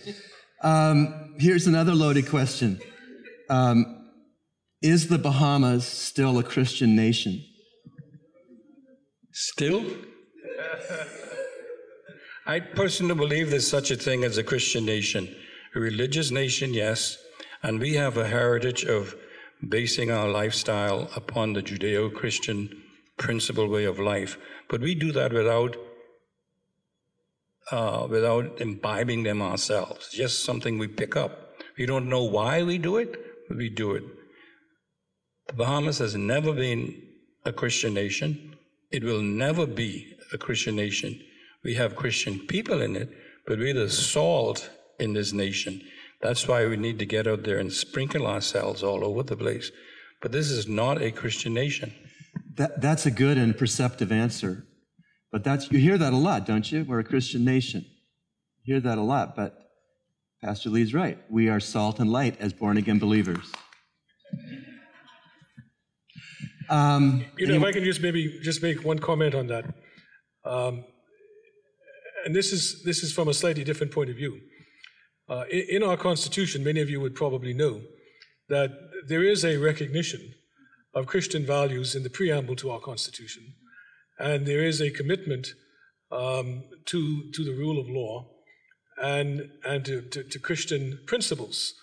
Um, 0.63 1.28
here's 1.39 1.67
another 1.67 1.95
loaded 1.95 2.27
question 2.29 2.79
um, 3.49 4.09
Is 4.81 5.07
the 5.07 5.17
Bahamas 5.17 5.85
still 5.85 6.37
a 6.37 6.43
Christian 6.43 6.95
nation? 6.95 7.43
Still? 9.31 9.85
I 12.45 12.59
personally 12.59 13.15
believe 13.15 13.51
there's 13.51 13.67
such 13.67 13.91
a 13.91 13.95
thing 13.95 14.23
as 14.23 14.37
a 14.37 14.43
Christian 14.43 14.85
nation. 14.85 15.35
A 15.75 15.79
religious 15.79 16.31
nation, 16.31 16.73
yes, 16.73 17.17
and 17.61 17.79
we 17.79 17.93
have 17.93 18.17
a 18.17 18.27
heritage 18.27 18.83
of 18.85 19.15
basing 19.67 20.09
our 20.09 20.27
lifestyle 20.27 21.09
upon 21.15 21.53
the 21.53 21.61
Judeo 21.61 22.11
Christian 22.11 22.69
principle 23.17 23.67
way 23.67 23.85
of 23.85 23.99
life. 23.99 24.37
But 24.67 24.81
we 24.81 24.95
do 24.95 25.11
that 25.11 25.31
without. 25.31 25.75
Uh, 27.71 28.07
without 28.09 28.59
imbibing 28.59 29.21
them 29.21 29.43
ourselves, 29.43 30.09
just 30.11 30.43
something 30.43 30.79
we 30.79 30.87
pick 30.87 31.15
up. 31.15 31.53
We 31.77 31.85
don't 31.85 32.09
know 32.09 32.23
why 32.23 32.63
we 32.63 32.79
do 32.79 32.97
it, 32.97 33.15
but 33.47 33.57
we 33.57 33.69
do 33.69 33.93
it. 33.93 34.03
The 35.47 35.53
Bahamas 35.53 35.99
has 35.99 36.15
never 36.15 36.51
been 36.51 36.99
a 37.45 37.53
Christian 37.53 37.93
nation. 37.93 38.55
It 38.91 39.03
will 39.03 39.21
never 39.21 39.67
be 39.67 40.15
a 40.33 40.37
Christian 40.39 40.75
nation. 40.75 41.21
We 41.63 41.75
have 41.75 41.95
Christian 41.95 42.39
people 42.39 42.81
in 42.81 42.95
it, 42.95 43.09
but 43.45 43.59
we're 43.59 43.73
the 43.73 43.89
salt 43.89 44.69
in 44.99 45.13
this 45.13 45.31
nation. 45.31 45.81
That's 46.21 46.47
why 46.47 46.65
we 46.65 46.75
need 46.75 46.99
to 46.99 47.05
get 47.05 47.27
out 47.27 47.43
there 47.43 47.59
and 47.59 47.71
sprinkle 47.71 48.25
ourselves 48.27 48.83
all 48.83 49.05
over 49.05 49.23
the 49.23 49.37
place. 49.37 49.71
But 50.21 50.31
this 50.31 50.49
is 50.49 50.67
not 50.67 51.01
a 51.01 51.11
Christian 51.11 51.53
nation. 51.53 51.93
That, 52.55 52.81
that's 52.81 53.05
a 53.05 53.11
good 53.11 53.37
and 53.37 53.57
perceptive 53.57 54.11
answer. 54.11 54.65
But 55.31 55.43
that's, 55.43 55.71
you 55.71 55.79
hear 55.79 55.97
that 55.97 56.13
a 56.13 56.17
lot, 56.17 56.45
don't 56.45 56.69
you? 56.71 56.83
We're 56.83 56.99
a 56.99 57.03
Christian 57.03 57.45
nation. 57.45 57.85
You 58.63 58.75
hear 58.75 58.81
that 58.81 58.97
a 58.97 59.01
lot, 59.01 59.35
but 59.35 59.69
Pastor 60.43 60.69
Lee's 60.69 60.93
right. 60.93 61.17
We 61.29 61.49
are 61.49 61.59
salt 61.59 61.99
and 61.99 62.11
light 62.11 62.39
as 62.39 62.53
born 62.53 62.77
again 62.77 62.97
believers. 62.97 63.51
Um, 66.69 67.25
you 67.37 67.47
know, 67.47 67.55
if 67.55 67.63
I 67.63 67.71
can 67.71 67.83
just 67.83 68.01
maybe 68.01 68.39
just 68.41 68.61
make 68.61 68.83
one 68.83 68.99
comment 68.99 69.33
on 69.33 69.47
that, 69.47 69.65
um, 70.45 70.85
and 72.25 72.35
this 72.35 72.53
is 72.53 72.83
this 72.83 73.01
is 73.01 73.11
from 73.11 73.27
a 73.27 73.33
slightly 73.33 73.63
different 73.63 73.91
point 73.91 74.09
of 74.09 74.15
view. 74.15 74.39
Uh, 75.27 75.45
in, 75.51 75.65
in, 75.69 75.83
our 75.83 75.97
Constitution, 75.97 76.63
many 76.63 76.79
of 76.79 76.89
you 76.89 76.99
would 76.99 77.15
probably 77.15 77.53
know 77.53 77.81
that 78.49 78.71
there 79.07 79.23
is 79.23 79.43
a 79.43 79.57
recognition 79.57 80.33
of 80.93 81.05
Christian 81.05 81.45
values 81.45 81.95
in 81.95 82.03
the 82.03 82.09
preamble 82.09 82.55
to 82.57 82.71
our 82.71 82.79
Constitution, 82.79 83.43
and 84.19 84.45
there 84.45 84.63
is 84.63 84.81
a 84.81 84.91
commitment 84.91 85.47
um, 86.11 86.63
to, 86.85 87.31
to 87.31 87.43
the 87.43 87.53
rule 87.53 87.79
of 87.79 87.87
law 87.89 88.27
and, 89.01 89.49
and 89.63 89.85
to, 89.85 90.01
to, 90.01 90.23
to 90.23 90.39
Christian 90.39 90.99
principles, 91.07 91.73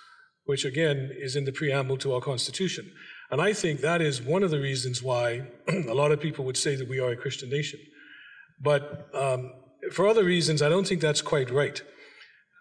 which 0.44 0.64
again 0.64 1.10
is 1.16 1.34
in 1.34 1.44
the 1.44 1.52
preamble 1.52 1.96
to 1.98 2.14
our 2.14 2.20
Constitution. 2.20 2.92
And 3.30 3.40
I 3.40 3.52
think 3.52 3.80
that 3.80 4.00
is 4.00 4.22
one 4.22 4.42
of 4.42 4.50
the 4.50 4.60
reasons 4.60 5.02
why 5.02 5.46
a 5.68 5.94
lot 5.94 6.12
of 6.12 6.20
people 6.20 6.44
would 6.44 6.56
say 6.56 6.76
that 6.76 6.88
we 6.88 7.00
are 7.00 7.10
a 7.10 7.16
Christian 7.16 7.48
nation. 7.48 7.80
But 8.60 9.08
um, 9.14 9.52
for 9.92 10.06
other 10.06 10.24
reasons, 10.24 10.62
I 10.62 10.68
don't 10.68 10.86
think 10.86 11.00
that's 11.00 11.22
quite 11.22 11.50
right 11.50 11.82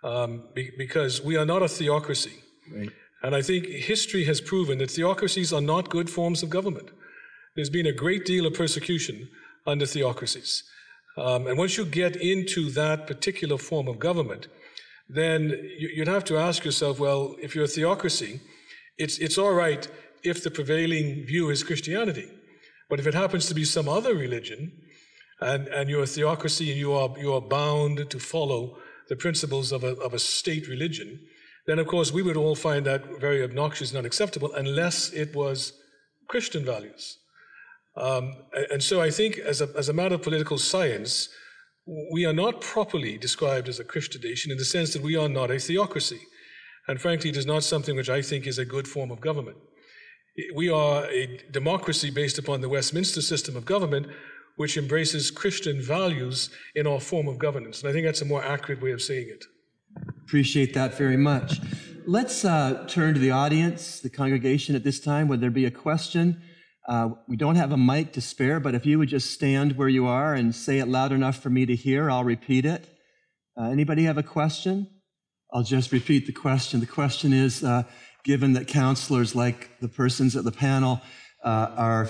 um, 0.04 0.44
be, 0.54 0.72
because 0.78 1.22
we 1.22 1.36
are 1.36 1.46
not 1.46 1.62
a 1.62 1.68
theocracy. 1.68 2.34
Right. 2.74 2.90
And 3.24 3.36
I 3.36 3.42
think 3.42 3.66
history 3.66 4.26
has 4.26 4.42
proven 4.42 4.78
that 4.80 4.92
theocracies 4.92 5.52
are 5.52 5.62
not 5.62 5.90
good 5.90 6.10
forms 6.10 6.44
of 6.44 6.50
government. 6.50 6.90
There's 7.56 7.70
been 7.70 7.88
a 7.88 7.94
great 7.94 8.26
deal 8.26 8.46
of 8.46 8.54
persecution 8.54 9.30
under 9.66 9.86
theocracies. 9.86 10.64
Um, 11.18 11.48
and 11.48 11.58
once 11.58 11.78
you 11.78 11.86
get 11.86 12.16
into 12.18 12.70
that 12.72 13.08
particular 13.08 13.58
form 13.58 13.88
of 13.88 14.00
government, 14.00 14.48
then 15.08 15.54
you'd 15.78 16.08
have 16.08 16.26
to 16.26 16.38
ask 16.38 16.66
yourself, 16.66 17.00
well, 17.00 17.36
if 17.42 17.56
you're 17.56 17.66
a 17.66 17.68
theocracy, 17.68 18.42
it's, 18.98 19.18
it's 19.20 19.38
all 19.38 19.54
right 19.54 19.88
if 20.24 20.44
the 20.44 20.52
prevailing 20.52 21.26
view 21.26 21.50
is 21.50 21.64
Christianity. 21.64 22.28
But 22.90 23.00
if 23.00 23.08
it 23.08 23.14
happens 23.14 23.46
to 23.48 23.54
be 23.54 23.66
some 23.66 23.88
other 23.88 24.16
religion, 24.16 24.72
and, 25.42 25.68
and 25.68 25.90
you're 25.90 26.04
a 26.04 26.08
theocracy 26.08 26.72
and 26.72 26.80
you 26.80 26.94
are, 26.94 27.14
you 27.18 27.34
are 27.34 27.42
bound 27.42 28.10
to 28.10 28.20
follow 28.20 28.78
the 29.10 29.16
principles 29.16 29.72
of 29.72 29.84
a, 29.84 29.96
of 29.98 30.14
a 30.14 30.20
state 30.20 30.68
religion, 30.68 31.20
then 31.68 31.80
of 31.80 31.88
course 31.88 32.12
we 32.12 32.22
would 32.22 32.38
all 32.38 32.56
find 32.56 32.86
that 32.86 33.20
very 33.20 33.44
obnoxious 33.44 33.92
and 33.92 34.00
unacceptable 34.00 34.54
unless 34.54 35.12
it 35.14 35.36
was 35.36 35.74
Christian 36.28 36.64
values. 36.64 37.18
Um, 37.98 38.36
and 38.72 38.84
so 38.84 39.02
I 39.02 39.10
think, 39.10 39.38
as 39.40 39.62
a, 39.62 39.70
as 39.78 39.90
a 39.90 39.94
matter 39.94 40.16
of 40.16 40.22
political 40.22 40.58
science, 40.58 41.30
we 42.12 42.26
are 42.26 42.34
not 42.34 42.62
properly 42.62 43.18
described 43.18 43.70
as 43.70 43.80
a 43.80 43.84
Christian 43.84 44.22
nation 44.22 44.52
in 44.52 44.58
the 44.58 44.66
sense 44.66 44.94
that 44.94 45.02
we 45.02 45.16
are 45.16 45.30
not 45.30 45.52
a 45.52 45.60
theocracy. 45.60 46.20
And 46.88 47.00
frankly, 47.00 47.30
it 47.30 47.38
is 47.38 47.46
not 47.46 47.64
something 47.64 47.96
which 47.96 48.10
I 48.10 48.22
think 48.22 48.48
is 48.48 48.60
a 48.60 48.66
good 48.66 48.88
form 48.88 49.12
of 49.12 49.22
government. 49.22 49.58
We 50.56 50.70
are 50.70 51.06
a 51.06 51.40
democracy 51.52 52.10
based 52.10 52.38
upon 52.38 52.62
the 52.62 52.70
Westminster 52.70 53.22
system 53.22 53.56
of 53.56 53.66
government, 53.66 54.08
which 54.58 54.78
embraces 54.78 55.32
Christian 55.32 55.82
values 55.82 56.50
in 56.76 56.88
our 56.88 57.00
form 57.00 57.28
of 57.28 57.40
governance. 57.40 57.82
And 57.82 57.90
I 57.90 57.94
think 57.94 58.06
that's 58.06 58.22
a 58.22 58.26
more 58.26 58.44
accurate 58.44 58.82
way 58.82 58.92
of 58.92 59.02
saying 59.02 59.30
it. 59.30 59.46
Appreciate 60.24 60.74
that 60.74 60.98
very 60.98 61.18
much. 61.18 61.60
Let's 62.06 62.44
uh, 62.46 62.86
turn 62.88 63.14
to 63.14 63.20
the 63.20 63.32
audience, 63.32 64.00
the 64.00 64.10
congregation 64.10 64.76
at 64.76 64.84
this 64.84 65.00
time. 65.00 65.28
Would 65.28 65.42
there 65.42 65.50
be 65.50 65.66
a 65.66 65.72
question? 65.72 66.42
Uh, 66.88 67.10
we 67.28 67.36
don't 67.36 67.56
have 67.56 67.72
a 67.72 67.78
mic 67.78 68.14
to 68.14 68.22
spare, 68.22 68.60
but 68.60 68.76
if 68.76 68.86
you 68.86 69.00
would 69.00 69.10
just 69.10 69.32
stand 69.32 69.76
where 69.76 69.90
you 69.90 70.06
are 70.06 70.36
and 70.36 70.54
say 70.54 70.78
it 70.78 70.88
loud 70.88 71.12
enough 71.12 71.38
for 71.38 71.50
me 71.50 71.66
to 71.66 71.76
hear, 71.76 72.12
I'll 72.12 72.24
repeat 72.24 72.66
it. 72.66 72.88
Uh, 73.60 73.70
anybody 73.70 74.04
have 74.04 74.20
a 74.20 74.24
question? 74.24 74.88
I'll 75.52 75.64
just 75.64 75.92
repeat 75.92 76.28
the 76.28 76.32
question. 76.32 76.80
The 76.82 76.86
question 76.86 77.34
is 77.34 77.64
uh, 77.64 77.84
given 78.24 78.54
that 78.54 78.68
counselors, 78.68 79.36
like 79.36 79.80
the 79.80 79.88
persons 79.88 80.36
at 80.36 80.44
the 80.44 80.52
panel, 80.52 81.02
uh, 81.44 81.72
are 81.76 82.10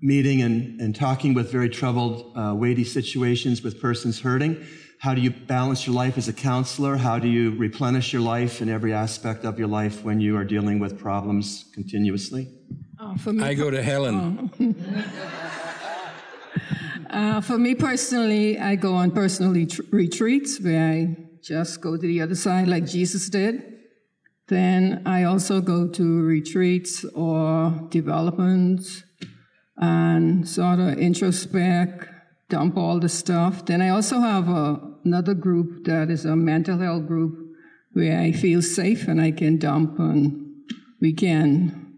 meeting 0.00 0.40
and, 0.42 0.80
and 0.80 0.94
talking 0.94 1.34
with 1.34 1.50
very 1.50 1.68
troubled, 1.68 2.32
uh, 2.36 2.54
weighty 2.54 2.84
situations 2.84 3.62
with 3.62 3.80
persons 3.80 4.20
hurting. 4.20 4.64
How 5.00 5.14
do 5.14 5.20
you 5.20 5.30
balance 5.30 5.86
your 5.86 5.94
life 5.94 6.18
as 6.18 6.26
a 6.26 6.32
counselor? 6.32 6.96
How 6.96 7.20
do 7.20 7.28
you 7.28 7.52
replenish 7.56 8.12
your 8.12 8.22
life 8.22 8.60
in 8.60 8.68
every 8.68 8.92
aspect 8.92 9.44
of 9.44 9.56
your 9.56 9.68
life 9.68 10.02
when 10.02 10.20
you 10.20 10.36
are 10.36 10.44
dealing 10.44 10.80
with 10.80 10.98
problems 10.98 11.66
continuously? 11.72 12.48
Oh, 12.98 13.16
for 13.16 13.32
me, 13.32 13.44
I 13.44 13.54
go 13.54 13.70
to 13.70 13.80
Helen. 13.80 14.50
Oh. 14.60 14.74
uh, 17.10 17.40
for 17.42 17.58
me 17.58 17.76
personally, 17.76 18.58
I 18.58 18.74
go 18.74 18.94
on 18.94 19.12
personal 19.12 19.52
retreats 19.92 20.60
where 20.60 20.90
I 20.90 21.16
just 21.42 21.80
go 21.80 21.96
to 21.96 22.02
the 22.02 22.20
other 22.20 22.34
side 22.34 22.66
like 22.66 22.84
Jesus 22.84 23.28
did. 23.28 23.78
Then 24.48 25.02
I 25.06 25.24
also 25.24 25.60
go 25.60 25.86
to 25.86 26.22
retreats 26.22 27.04
or 27.14 27.86
developments 27.90 29.04
and 29.76 30.48
sort 30.48 30.80
of 30.80 30.96
introspect, 30.96 32.08
dump 32.48 32.76
all 32.76 32.98
the 32.98 33.08
stuff. 33.08 33.64
Then 33.66 33.82
I 33.82 33.90
also 33.90 34.20
have 34.20 34.48
a, 34.48 34.80
another 35.04 35.34
group 35.34 35.84
that 35.84 36.10
is 36.10 36.24
a 36.24 36.36
mental 36.36 36.78
health 36.78 37.06
group 37.06 37.36
where 37.92 38.18
I 38.18 38.32
feel 38.32 38.62
safe 38.62 39.08
and 39.08 39.20
I 39.20 39.32
can 39.32 39.58
dump 39.58 39.98
and 39.98 40.46
we 41.00 41.12
can 41.12 41.88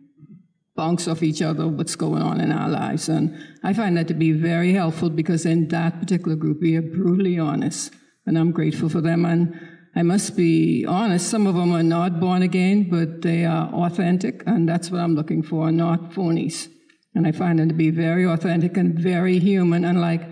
bounce 0.76 1.06
off 1.08 1.22
each 1.22 1.42
other 1.42 1.68
what's 1.68 1.96
going 1.96 2.22
on 2.22 2.40
in 2.40 2.52
our 2.52 2.68
lives. 2.68 3.08
And 3.08 3.36
I 3.62 3.72
find 3.72 3.96
that 3.96 4.08
to 4.08 4.14
be 4.14 4.32
very 4.32 4.72
helpful 4.72 5.10
because 5.10 5.44
in 5.44 5.68
that 5.68 6.00
particular 6.00 6.36
group, 6.36 6.60
we 6.60 6.76
are 6.76 6.82
brutally 6.82 7.38
honest. 7.38 7.92
And 8.26 8.38
I'm 8.38 8.52
grateful 8.52 8.88
for 8.88 9.00
them. 9.00 9.24
And 9.24 9.60
I 9.94 10.02
must 10.02 10.36
be 10.36 10.86
honest, 10.86 11.28
some 11.28 11.46
of 11.46 11.54
them 11.54 11.72
are 11.72 11.82
not 11.82 12.20
born 12.20 12.42
again, 12.42 12.88
but 12.88 13.22
they 13.22 13.44
are 13.44 13.68
authentic. 13.74 14.42
And 14.46 14.68
that's 14.68 14.90
what 14.90 15.00
I'm 15.00 15.14
looking 15.14 15.42
for, 15.42 15.70
not 15.70 16.12
phonies. 16.12 16.68
And 17.14 17.26
I 17.26 17.32
find 17.32 17.58
them 17.58 17.68
to 17.68 17.74
be 17.74 17.90
very 17.90 18.24
authentic 18.24 18.76
and 18.76 18.98
very 18.98 19.38
human. 19.38 19.84
And 19.84 20.00
like 20.00 20.22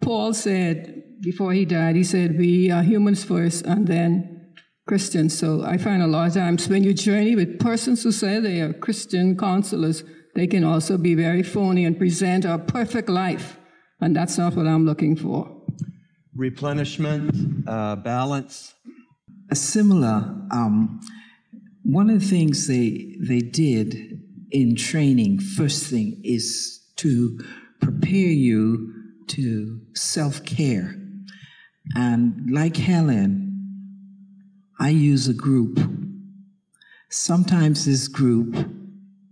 Paul 0.00 0.34
said 0.34 1.02
before 1.20 1.52
he 1.52 1.64
died, 1.64 1.96
he 1.96 2.04
said, 2.04 2.38
We 2.38 2.70
are 2.70 2.82
humans 2.82 3.24
first 3.24 3.64
and 3.66 3.86
then 3.86 4.54
Christians. 4.86 5.38
So 5.38 5.62
I 5.62 5.76
find 5.76 6.02
a 6.02 6.06
lot 6.06 6.28
of 6.28 6.34
times 6.34 6.68
when 6.68 6.84
you 6.84 6.94
journey 6.94 7.36
with 7.36 7.58
persons 7.58 8.02
who 8.02 8.12
say 8.12 8.40
they 8.40 8.60
are 8.60 8.72
Christian 8.72 9.36
counselors, 9.36 10.02
they 10.34 10.46
can 10.46 10.64
also 10.64 10.96
be 10.96 11.14
very 11.14 11.42
phony 11.42 11.84
and 11.84 11.98
present 11.98 12.44
a 12.44 12.58
perfect 12.58 13.08
life. 13.08 13.58
And 14.00 14.14
that's 14.14 14.38
not 14.38 14.54
what 14.54 14.66
I'm 14.66 14.86
looking 14.86 15.16
for. 15.16 15.62
Replenishment, 16.34 17.68
uh, 17.68 17.96
balance. 17.96 18.74
A 19.50 19.56
similar, 19.56 20.36
um, 20.50 21.00
one 21.82 22.10
of 22.10 22.20
the 22.20 22.26
things 22.26 22.66
they, 22.66 23.16
they 23.20 23.40
did 23.40 24.22
in 24.50 24.76
training, 24.76 25.40
first 25.40 25.86
thing, 25.86 26.20
is 26.22 26.80
to 26.96 27.40
prepare 27.80 28.30
you 28.30 28.97
to 29.30 29.80
self 29.94 30.44
care. 30.44 30.94
And 31.94 32.50
like 32.50 32.76
Helen, 32.76 33.66
I 34.78 34.90
use 34.90 35.28
a 35.28 35.34
group. 35.34 35.78
Sometimes 37.10 37.84
this 37.84 38.08
group 38.08 38.56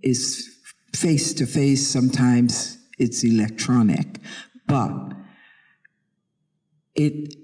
is 0.02 0.48
face 0.94 1.35
to 1.35 1.46
face, 1.46 1.87
sometimes 1.87 2.78
it's 2.98 3.22
electronic, 3.22 4.20
but 4.66 5.12
it 6.94 7.35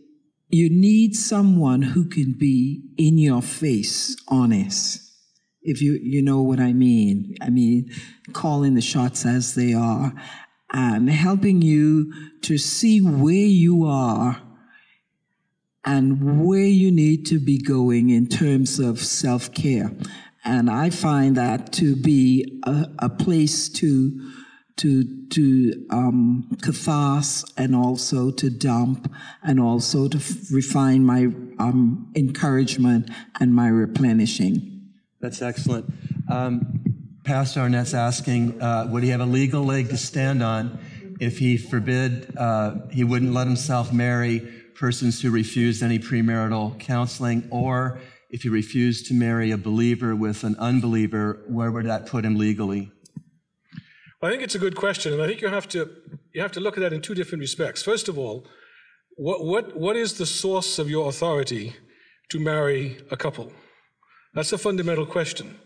you 0.48 0.68
need 0.70 1.14
someone 1.14 1.82
who 1.82 2.08
can 2.08 2.32
be 2.32 2.82
in 2.96 3.18
your 3.18 3.42
face, 3.42 4.16
honest 4.28 5.12
if 5.62 5.80
you 5.80 5.98
you 6.02 6.22
know 6.22 6.42
what 6.42 6.60
I 6.60 6.72
mean. 6.72 7.36
I 7.40 7.50
mean, 7.50 7.90
calling 8.32 8.74
the 8.74 8.80
shots 8.80 9.24
as 9.24 9.54
they 9.54 9.72
are 9.74 10.12
and 10.72 11.10
helping 11.10 11.62
you 11.62 12.12
to 12.42 12.58
see 12.58 13.00
where 13.00 13.34
you 13.34 13.84
are 13.84 14.40
and 15.84 16.44
where 16.44 16.60
you 16.60 16.90
need 16.90 17.26
to 17.26 17.38
be 17.38 17.58
going 17.58 18.10
in 18.10 18.26
terms 18.26 18.78
of 18.78 19.00
self-care. 19.00 19.92
And 20.44 20.70
I 20.70 20.90
find 20.90 21.36
that 21.36 21.72
to 21.74 21.94
be 21.94 22.60
a, 22.64 22.86
a 22.98 23.08
place 23.08 23.68
to 23.70 24.30
to 24.76 25.28
to 25.28 25.86
um, 25.90 26.48
and 27.56 27.76
also 27.76 28.30
to 28.30 28.50
dump 28.50 29.12
and 29.42 29.60
also 29.60 30.08
to 30.08 30.18
f- 30.18 30.50
refine 30.50 31.04
my 31.04 31.26
um, 31.58 32.10
encouragement 32.16 33.10
and 33.38 33.54
my 33.54 33.68
replenishing. 33.68 34.90
That's 35.20 35.42
excellent. 35.42 35.92
Um, 36.28 36.81
Pastor 37.24 37.60
Arnett's 37.60 37.94
asking, 37.94 38.60
uh, 38.60 38.88
would 38.90 39.02
he 39.02 39.10
have 39.10 39.20
a 39.20 39.26
legal 39.26 39.64
leg 39.64 39.88
to 39.90 39.96
stand 39.96 40.42
on 40.42 40.78
if 41.20 41.38
he 41.38 41.56
forbid, 41.56 42.36
uh, 42.36 42.74
he 42.90 43.04
wouldn't 43.04 43.32
let 43.32 43.46
himself 43.46 43.92
marry 43.92 44.40
persons 44.74 45.22
who 45.22 45.30
refused 45.30 45.82
any 45.82 45.98
premarital 45.98 46.78
counseling, 46.80 47.46
or 47.50 48.00
if 48.30 48.42
he 48.42 48.48
refused 48.48 49.06
to 49.06 49.14
marry 49.14 49.52
a 49.52 49.56
believer 49.56 50.16
with 50.16 50.42
an 50.42 50.56
unbeliever, 50.58 51.44
where 51.46 51.70
would 51.70 51.86
that 51.86 52.06
put 52.06 52.24
him 52.24 52.36
legally? 52.36 52.90
Well, 54.20 54.28
I 54.28 54.34
think 54.34 54.42
it's 54.42 54.56
a 54.56 54.58
good 54.58 54.74
question, 54.74 55.12
and 55.12 55.22
I 55.22 55.28
think 55.28 55.40
you 55.40 55.48
have 55.48 55.68
to 55.68 55.90
you 56.32 56.40
have 56.40 56.52
to 56.52 56.60
look 56.60 56.76
at 56.76 56.80
that 56.80 56.92
in 56.92 57.02
two 57.02 57.14
different 57.14 57.40
respects. 57.40 57.82
First 57.82 58.08
of 58.08 58.18
all, 58.18 58.46
what 59.16 59.44
what 59.44 59.76
what 59.76 59.96
is 59.96 60.14
the 60.14 60.26
source 60.26 60.78
of 60.78 60.90
your 60.90 61.08
authority 61.08 61.76
to 62.30 62.40
marry 62.40 62.98
a 63.10 63.16
couple? 63.16 63.52
That's 64.34 64.52
a 64.52 64.58
fundamental 64.58 65.06
question. 65.06 65.58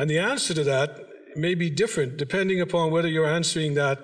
And 0.00 0.08
the 0.08 0.18
answer 0.18 0.54
to 0.54 0.64
that 0.64 0.98
may 1.36 1.54
be 1.54 1.68
different 1.68 2.16
depending 2.16 2.58
upon 2.58 2.90
whether 2.90 3.06
you're 3.06 3.26
answering 3.26 3.74
that 3.74 3.98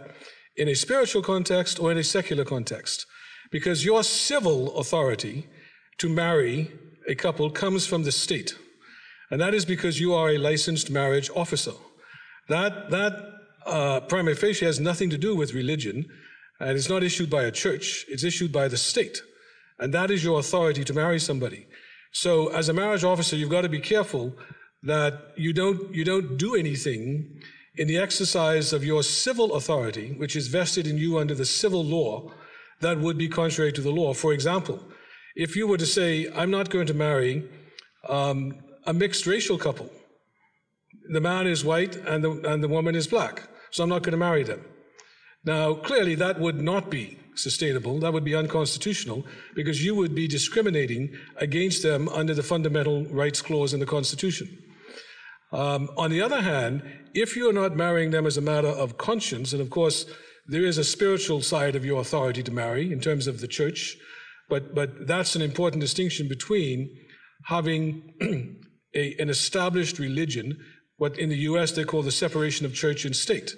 in 0.54 0.68
a 0.68 0.74
spiritual 0.74 1.22
context 1.22 1.80
or 1.80 1.90
in 1.90 1.96
a 1.96 2.04
secular 2.04 2.44
context. 2.44 3.06
Because 3.50 3.82
your 3.82 4.04
civil 4.04 4.76
authority 4.76 5.46
to 5.96 6.10
marry 6.10 6.70
a 7.08 7.14
couple 7.14 7.48
comes 7.48 7.86
from 7.86 8.02
the 8.02 8.12
state. 8.12 8.54
And 9.30 9.40
that 9.40 9.54
is 9.54 9.64
because 9.64 9.98
you 9.98 10.12
are 10.12 10.28
a 10.28 10.36
licensed 10.36 10.90
marriage 10.90 11.30
officer. 11.34 11.72
That, 12.50 12.90
that 12.90 13.12
uh, 13.64 14.00
prima 14.00 14.34
facie 14.34 14.66
has 14.66 14.78
nothing 14.78 15.08
to 15.08 15.16
do 15.16 15.34
with 15.34 15.54
religion, 15.54 16.04
and 16.60 16.76
it's 16.76 16.90
not 16.90 17.04
issued 17.04 17.30
by 17.30 17.44
a 17.44 17.50
church, 17.50 18.04
it's 18.08 18.22
issued 18.22 18.52
by 18.52 18.68
the 18.68 18.76
state. 18.76 19.22
And 19.78 19.94
that 19.94 20.10
is 20.10 20.22
your 20.22 20.40
authority 20.40 20.84
to 20.84 20.92
marry 20.92 21.18
somebody. 21.18 21.66
So 22.12 22.48
as 22.48 22.68
a 22.68 22.74
marriage 22.74 23.02
officer, 23.02 23.34
you've 23.34 23.56
got 23.56 23.62
to 23.62 23.70
be 23.70 23.80
careful 23.80 24.36
that 24.86 25.32
you 25.36 25.52
don't, 25.52 25.94
you 25.94 26.04
don't 26.04 26.36
do 26.36 26.54
anything 26.54 27.40
in 27.76 27.88
the 27.88 27.98
exercise 27.98 28.72
of 28.72 28.84
your 28.84 29.02
civil 29.02 29.54
authority, 29.54 30.12
which 30.12 30.34
is 30.34 30.48
vested 30.48 30.86
in 30.86 30.96
you 30.96 31.18
under 31.18 31.34
the 31.34 31.44
civil 31.44 31.84
law, 31.84 32.32
that 32.80 32.98
would 32.98 33.18
be 33.18 33.28
contrary 33.28 33.72
to 33.72 33.80
the 33.80 33.90
law. 33.90 34.14
For 34.14 34.32
example, 34.32 34.82
if 35.34 35.56
you 35.56 35.66
were 35.66 35.76
to 35.76 35.86
say, 35.86 36.30
I'm 36.34 36.50
not 36.50 36.70
going 36.70 36.86
to 36.86 36.94
marry 36.94 37.48
um, 38.08 38.54
a 38.86 38.94
mixed 38.94 39.26
racial 39.26 39.58
couple, 39.58 39.90
the 41.10 41.20
man 41.20 41.46
is 41.46 41.64
white 41.64 41.96
and 41.96 42.24
the, 42.24 42.30
and 42.50 42.62
the 42.62 42.68
woman 42.68 42.94
is 42.94 43.06
black, 43.06 43.48
so 43.70 43.82
I'm 43.82 43.90
not 43.90 44.02
going 44.02 44.12
to 44.12 44.18
marry 44.18 44.42
them. 44.42 44.64
Now, 45.44 45.74
clearly, 45.74 46.14
that 46.16 46.40
would 46.40 46.60
not 46.60 46.90
be 46.90 47.18
sustainable. 47.34 48.00
That 48.00 48.12
would 48.12 48.24
be 48.24 48.34
unconstitutional 48.34 49.26
because 49.54 49.84
you 49.84 49.94
would 49.94 50.14
be 50.14 50.26
discriminating 50.26 51.14
against 51.36 51.82
them 51.82 52.08
under 52.08 52.34
the 52.34 52.42
fundamental 52.42 53.04
rights 53.06 53.42
clause 53.42 53.74
in 53.74 53.80
the 53.80 53.86
Constitution. 53.86 54.48
Um, 55.52 55.90
on 55.96 56.10
the 56.10 56.20
other 56.20 56.42
hand, 56.42 56.82
if 57.14 57.36
you're 57.36 57.52
not 57.52 57.76
marrying 57.76 58.10
them 58.10 58.26
as 58.26 58.36
a 58.36 58.42
matter 58.42 58.68
of 58.68 58.98
conscience, 58.98 59.52
and 59.52 59.62
of 59.62 59.70
course, 59.70 60.06
there 60.46 60.64
is 60.64 60.78
a 60.78 60.84
spiritual 60.84 61.42
side 61.42 61.76
of 61.76 61.84
your 61.84 62.00
authority 62.00 62.42
to 62.42 62.52
marry 62.52 62.92
in 62.92 63.00
terms 63.00 63.26
of 63.26 63.40
the 63.40 63.48
church, 63.48 63.96
but, 64.48 64.74
but 64.74 65.06
that's 65.06 65.34
an 65.34 65.42
important 65.42 65.80
distinction 65.80 66.28
between 66.28 66.94
having 67.44 68.14
a, 68.94 69.14
an 69.18 69.28
established 69.28 69.98
religion, 69.98 70.58
what 70.98 71.18
in 71.18 71.28
the 71.28 71.38
US 71.38 71.72
they 71.72 71.84
call 71.84 72.02
the 72.02 72.12
separation 72.12 72.66
of 72.66 72.74
church 72.74 73.04
and 73.04 73.14
state. 73.14 73.54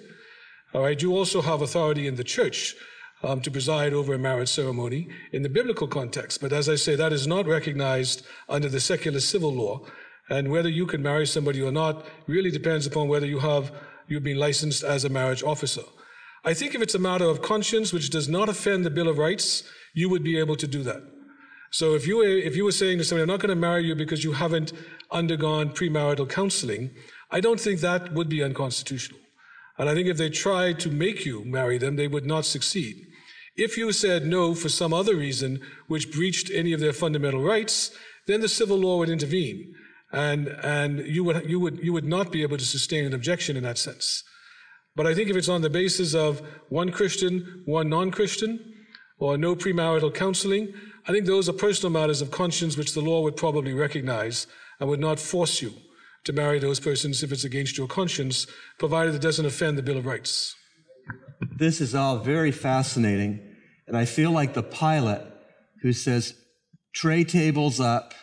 All 0.73 0.81
right, 0.81 1.01
you 1.01 1.15
also 1.15 1.41
have 1.41 1.61
authority 1.61 2.07
in 2.07 2.15
the 2.15 2.23
church 2.23 2.75
um, 3.23 3.41
to 3.41 3.51
preside 3.51 3.93
over 3.93 4.13
a 4.13 4.19
marriage 4.19 4.49
ceremony 4.49 5.09
in 5.31 5.41
the 5.41 5.49
biblical 5.49 5.87
context. 5.87 6.41
But 6.41 6.53
as 6.53 6.69
I 6.69 6.75
say, 6.75 6.95
that 6.95 7.13
is 7.13 7.27
not 7.27 7.47
recognized 7.47 8.25
under 8.47 8.69
the 8.69 8.79
secular 8.79 9.19
civil 9.19 9.53
law. 9.53 9.81
And 10.29 10.51
whether 10.51 10.69
you 10.69 10.85
can 10.85 11.01
marry 11.01 11.25
somebody 11.25 11.61
or 11.61 11.71
not 11.71 12.05
really 12.27 12.51
depends 12.51 12.85
upon 12.85 13.07
whether 13.07 13.25
you 13.25 13.39
have 13.39 13.71
you've 14.07 14.23
been 14.23 14.37
licensed 14.37 14.83
as 14.83 15.03
a 15.03 15.09
marriage 15.09 15.43
officer. 15.43 15.83
I 16.43 16.53
think 16.53 16.73
if 16.73 16.81
it's 16.81 16.95
a 16.95 16.99
matter 16.99 17.25
of 17.25 17.41
conscience 17.41 17.91
which 17.91 18.09
does 18.09 18.29
not 18.29 18.49
offend 18.49 18.85
the 18.85 18.89
Bill 18.89 19.07
of 19.07 19.17
Rights, 19.17 19.63
you 19.93 20.09
would 20.09 20.23
be 20.23 20.37
able 20.37 20.55
to 20.55 20.67
do 20.67 20.83
that. 20.83 21.01
So 21.71 21.93
if 21.93 22.07
you 22.07 22.17
were, 22.17 22.27
if 22.27 22.55
you 22.55 22.65
were 22.65 22.71
saying 22.71 22.97
to 22.97 23.03
somebody, 23.03 23.23
I'm 23.23 23.27
not 23.27 23.41
going 23.41 23.49
to 23.49 23.55
marry 23.55 23.85
you 23.85 23.95
because 23.95 24.23
you 24.23 24.33
haven't 24.33 24.73
undergone 25.11 25.69
premarital 25.69 26.29
counseling, 26.29 26.91
I 27.29 27.41
don't 27.41 27.59
think 27.59 27.81
that 27.81 28.13
would 28.13 28.29
be 28.29 28.41
unconstitutional. 28.41 29.19
And 29.77 29.87
I 29.87 29.93
think 29.93 30.07
if 30.07 30.17
they 30.17 30.29
tried 30.29 30.79
to 30.79 30.89
make 30.89 31.25
you 31.25 31.45
marry 31.45 31.77
them, 31.77 31.95
they 31.95 32.07
would 32.07 32.25
not 32.25 32.45
succeed. 32.45 33.05
If 33.55 33.77
you 33.77 33.91
said 33.91 34.25
no 34.25 34.55
for 34.55 34.69
some 34.69 34.93
other 34.93 35.15
reason 35.15 35.61
which 35.87 36.11
breached 36.11 36.49
any 36.49 36.73
of 36.73 36.79
their 36.79 36.93
fundamental 36.93 37.41
rights, 37.41 37.91
then 38.25 38.41
the 38.41 38.49
civil 38.49 38.77
law 38.77 38.97
would 38.97 39.09
intervene. 39.09 39.75
And, 40.11 40.47
and 40.63 40.99
you, 40.99 41.23
would, 41.23 41.49
you, 41.49 41.59
would, 41.59 41.79
you 41.83 41.93
would 41.93 42.05
not 42.05 42.31
be 42.31 42.41
able 42.41 42.57
to 42.57 42.65
sustain 42.65 43.05
an 43.05 43.13
objection 43.13 43.55
in 43.55 43.63
that 43.63 43.77
sense. 43.77 44.23
But 44.95 45.05
I 45.05 45.13
think 45.13 45.29
if 45.29 45.35
it's 45.35 45.49
on 45.49 45.61
the 45.61 45.69
basis 45.69 46.13
of 46.15 46.41
one 46.69 46.91
Christian, 46.91 47.63
one 47.65 47.89
non 47.89 48.11
Christian, 48.11 48.73
or 49.19 49.37
no 49.37 49.55
premarital 49.55 50.13
counseling, 50.13 50.73
I 51.07 51.11
think 51.11 51.25
those 51.25 51.47
are 51.47 51.53
personal 51.53 51.91
matters 51.91 52.21
of 52.21 52.31
conscience 52.31 52.77
which 52.77 52.93
the 52.93 53.01
law 53.01 53.21
would 53.21 53.35
probably 53.35 53.73
recognize 53.73 54.47
and 54.79 54.89
would 54.89 54.99
not 54.99 55.19
force 55.19 55.61
you 55.61 55.73
to 56.25 56.33
marry 56.33 56.59
those 56.59 56.79
persons 56.79 57.23
if 57.23 57.31
it's 57.31 57.43
against 57.43 57.77
your 57.77 57.87
conscience, 57.87 58.47
provided 58.77 59.15
it 59.15 59.21
doesn't 59.21 59.45
offend 59.45 59.77
the 59.77 59.83
Bill 59.83 59.97
of 59.97 60.05
Rights. 60.05 60.55
This 61.57 61.81
is 61.81 61.95
all 61.95 62.19
very 62.19 62.51
fascinating. 62.51 63.39
And 63.87 63.97
I 63.97 64.05
feel 64.05 64.31
like 64.31 64.53
the 64.53 64.63
pilot 64.63 65.21
who 65.81 65.93
says, 65.93 66.35
tray 66.93 67.23
tables 67.23 67.79
up, 67.79 68.13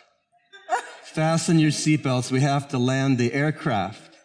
fasten 1.17 1.57
your 1.57 1.71
seatbelts, 1.71 2.31
we 2.31 2.41
have 2.41 2.67
to 2.67 2.77
land 2.77 3.17
the 3.17 3.33
aircraft. 3.33 4.15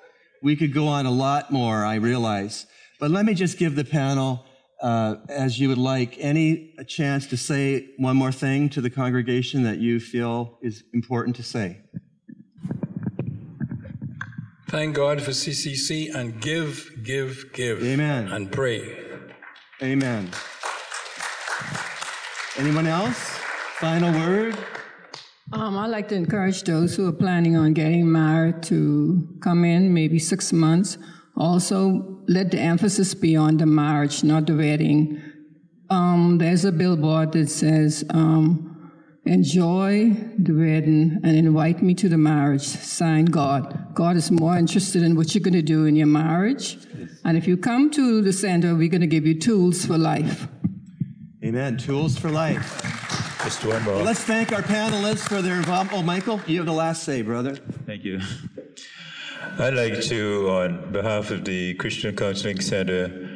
We 0.42 0.56
could 0.56 0.74
go 0.74 0.88
on 0.88 1.06
a 1.06 1.10
lot 1.10 1.50
more, 1.50 1.86
I 1.86 1.94
realize. 1.94 2.66
But 3.00 3.10
let 3.10 3.24
me 3.24 3.32
just 3.32 3.56
give 3.56 3.76
the 3.76 3.84
panel, 3.84 4.44
uh, 4.82 5.14
as 5.30 5.58
you 5.58 5.70
would 5.70 5.78
like, 5.78 6.18
any 6.18 6.74
chance 6.86 7.26
to 7.28 7.38
say 7.38 7.94
one 7.96 8.18
more 8.18 8.30
thing 8.30 8.68
to 8.68 8.82
the 8.82 8.90
congregation 8.90 9.62
that 9.62 9.78
you 9.78 10.00
feel 10.00 10.58
is 10.60 10.84
important 10.92 11.34
to 11.36 11.42
say. 11.42 11.80
Thank 14.68 14.94
God 14.94 15.22
for 15.22 15.30
CCC 15.30 16.14
and 16.14 16.42
give, 16.42 16.90
give, 17.02 17.54
give. 17.54 17.82
Amen. 17.82 18.30
And 18.30 18.52
pray. 18.52 18.98
Amen. 19.82 20.30
Anyone 22.58 22.86
else? 22.86 23.38
Final 23.80 24.12
word? 24.12 24.58
Um, 25.52 25.76
I'd 25.76 25.88
like 25.88 26.08
to 26.08 26.14
encourage 26.14 26.62
those 26.62 26.96
who 26.96 27.06
are 27.06 27.12
planning 27.12 27.56
on 27.56 27.74
getting 27.74 28.10
married 28.10 28.62
to 28.64 29.28
come 29.42 29.64
in 29.64 29.92
maybe 29.92 30.18
six 30.18 30.50
months. 30.52 30.96
Also, 31.36 32.20
let 32.26 32.50
the 32.50 32.58
emphasis 32.58 33.14
be 33.14 33.36
on 33.36 33.58
the 33.58 33.66
marriage, 33.66 34.24
not 34.24 34.46
the 34.46 34.56
wedding. 34.56 35.20
Um, 35.90 36.38
there's 36.38 36.64
a 36.64 36.72
billboard 36.72 37.32
that 37.32 37.50
says, 37.50 38.02
um, 38.10 38.90
enjoy 39.26 40.10
the 40.38 40.52
wedding 40.52 41.20
and 41.22 41.36
invite 41.36 41.82
me 41.82 41.94
to 41.94 42.08
the 42.08 42.16
marriage. 42.16 42.62
Sign 42.62 43.26
God. 43.26 43.94
God 43.94 44.16
is 44.16 44.30
more 44.30 44.56
interested 44.56 45.02
in 45.02 45.16
what 45.16 45.34
you're 45.34 45.42
going 45.42 45.52
to 45.52 45.62
do 45.62 45.84
in 45.84 45.96
your 45.96 46.06
marriage. 46.06 46.78
And 47.24 47.36
if 47.36 47.46
you 47.46 47.58
come 47.58 47.90
to 47.90 48.22
the 48.22 48.32
center, 48.32 48.74
we're 48.74 48.88
going 48.88 49.02
to 49.02 49.06
give 49.06 49.26
you 49.26 49.38
tools 49.38 49.84
for 49.84 49.98
life. 49.98 50.48
Amen. 51.44 51.76
Tools 51.76 52.16
for 52.16 52.30
life. 52.30 53.01
Just 53.44 53.64
one 53.64 53.82
more. 53.82 54.02
Let's 54.02 54.22
thank 54.22 54.52
our 54.52 54.62
panelists 54.62 55.28
for 55.28 55.42
their 55.42 55.56
involvement. 55.56 55.98
Oh, 55.98 56.02
Michael, 56.02 56.40
you 56.46 56.58
have 56.58 56.66
the 56.66 56.72
last 56.72 57.02
say, 57.02 57.22
brother. 57.22 57.56
Thank 57.86 58.04
you. 58.04 58.20
I'd 59.58 59.74
like 59.74 60.00
to, 60.02 60.48
on 60.48 60.92
behalf 60.92 61.32
of 61.32 61.44
the 61.44 61.74
Christian 61.74 62.14
Counseling 62.14 62.60
Center, 62.60 63.28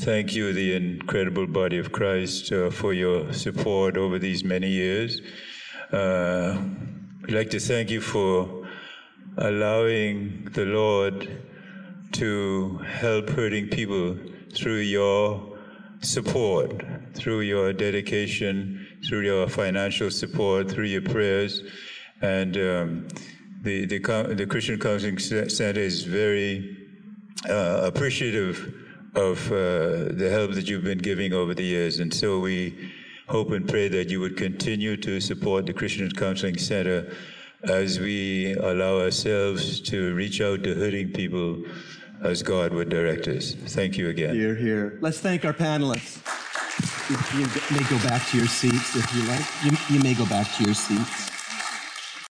thank 0.00 0.34
you, 0.34 0.52
the 0.52 0.74
incredible 0.74 1.46
body 1.46 1.78
of 1.78 1.92
Christ, 1.92 2.50
uh, 2.50 2.70
for 2.70 2.92
your 2.92 3.32
support 3.32 3.96
over 3.96 4.18
these 4.18 4.42
many 4.42 4.68
years. 4.68 5.20
Uh, 5.92 6.58
I'd 7.22 7.30
like 7.32 7.50
to 7.50 7.60
thank 7.60 7.90
you 7.90 8.00
for 8.00 8.66
allowing 9.38 10.48
the 10.52 10.64
Lord 10.64 11.28
to 12.12 12.78
help 12.78 13.28
hurting 13.28 13.68
people 13.68 14.18
through 14.52 14.78
your 14.78 15.56
support, 16.00 16.82
through 17.14 17.40
your 17.40 17.72
dedication, 17.72 18.83
through 19.08 19.20
your 19.20 19.48
financial 19.48 20.10
support, 20.10 20.70
through 20.70 20.84
your 20.84 21.02
prayers. 21.02 21.62
And 22.22 22.56
um, 22.56 23.08
the, 23.62 23.86
the, 23.86 23.98
the, 24.34 24.46
Christian 24.46 24.78
Counseling 24.78 25.18
Center 25.18 25.80
is 25.80 26.04
very 26.04 26.76
uh, 27.48 27.80
appreciative 27.84 28.74
of 29.14 29.50
uh, 29.52 30.12
the 30.12 30.28
help 30.30 30.52
that 30.52 30.68
you've 30.68 30.84
been 30.84 30.98
giving 30.98 31.32
over 31.32 31.54
the 31.54 31.62
years. 31.62 32.00
And 32.00 32.12
so 32.12 32.40
we 32.40 32.92
hope 33.28 33.50
and 33.50 33.68
pray 33.68 33.88
that 33.88 34.10
you 34.10 34.20
would 34.20 34.36
continue 34.36 34.96
to 34.98 35.20
support 35.20 35.66
the 35.66 35.72
Christian 35.72 36.10
Counseling 36.10 36.58
Center 36.58 37.12
as 37.64 37.98
we 37.98 38.54
allow 38.54 39.00
ourselves 39.00 39.80
to 39.80 40.14
reach 40.14 40.40
out 40.40 40.62
to 40.64 40.74
hurting 40.74 41.12
people 41.12 41.62
as 42.22 42.42
God 42.42 42.72
would 42.72 42.88
direct 42.88 43.26
us. 43.28 43.54
Thank 43.54 43.96
you 43.96 44.08
again. 44.08 44.34
Hear, 44.34 44.54
hear. 44.54 44.98
Let's 45.00 45.20
thank 45.20 45.44
our 45.44 45.54
panelists. 45.54 46.43
You, 47.10 47.18
may 47.70 47.84
go 47.90 47.98
back 48.08 48.26
to 48.30 48.38
your 48.38 48.46
seats 48.46 48.96
if 48.96 49.14
you 49.14 49.24
like. 49.24 49.44
You, 49.62 49.72
you 49.94 50.02
may 50.02 50.14
go 50.14 50.24
back 50.26 50.50
to 50.56 50.64
your 50.64 50.74
seats. 50.74 51.33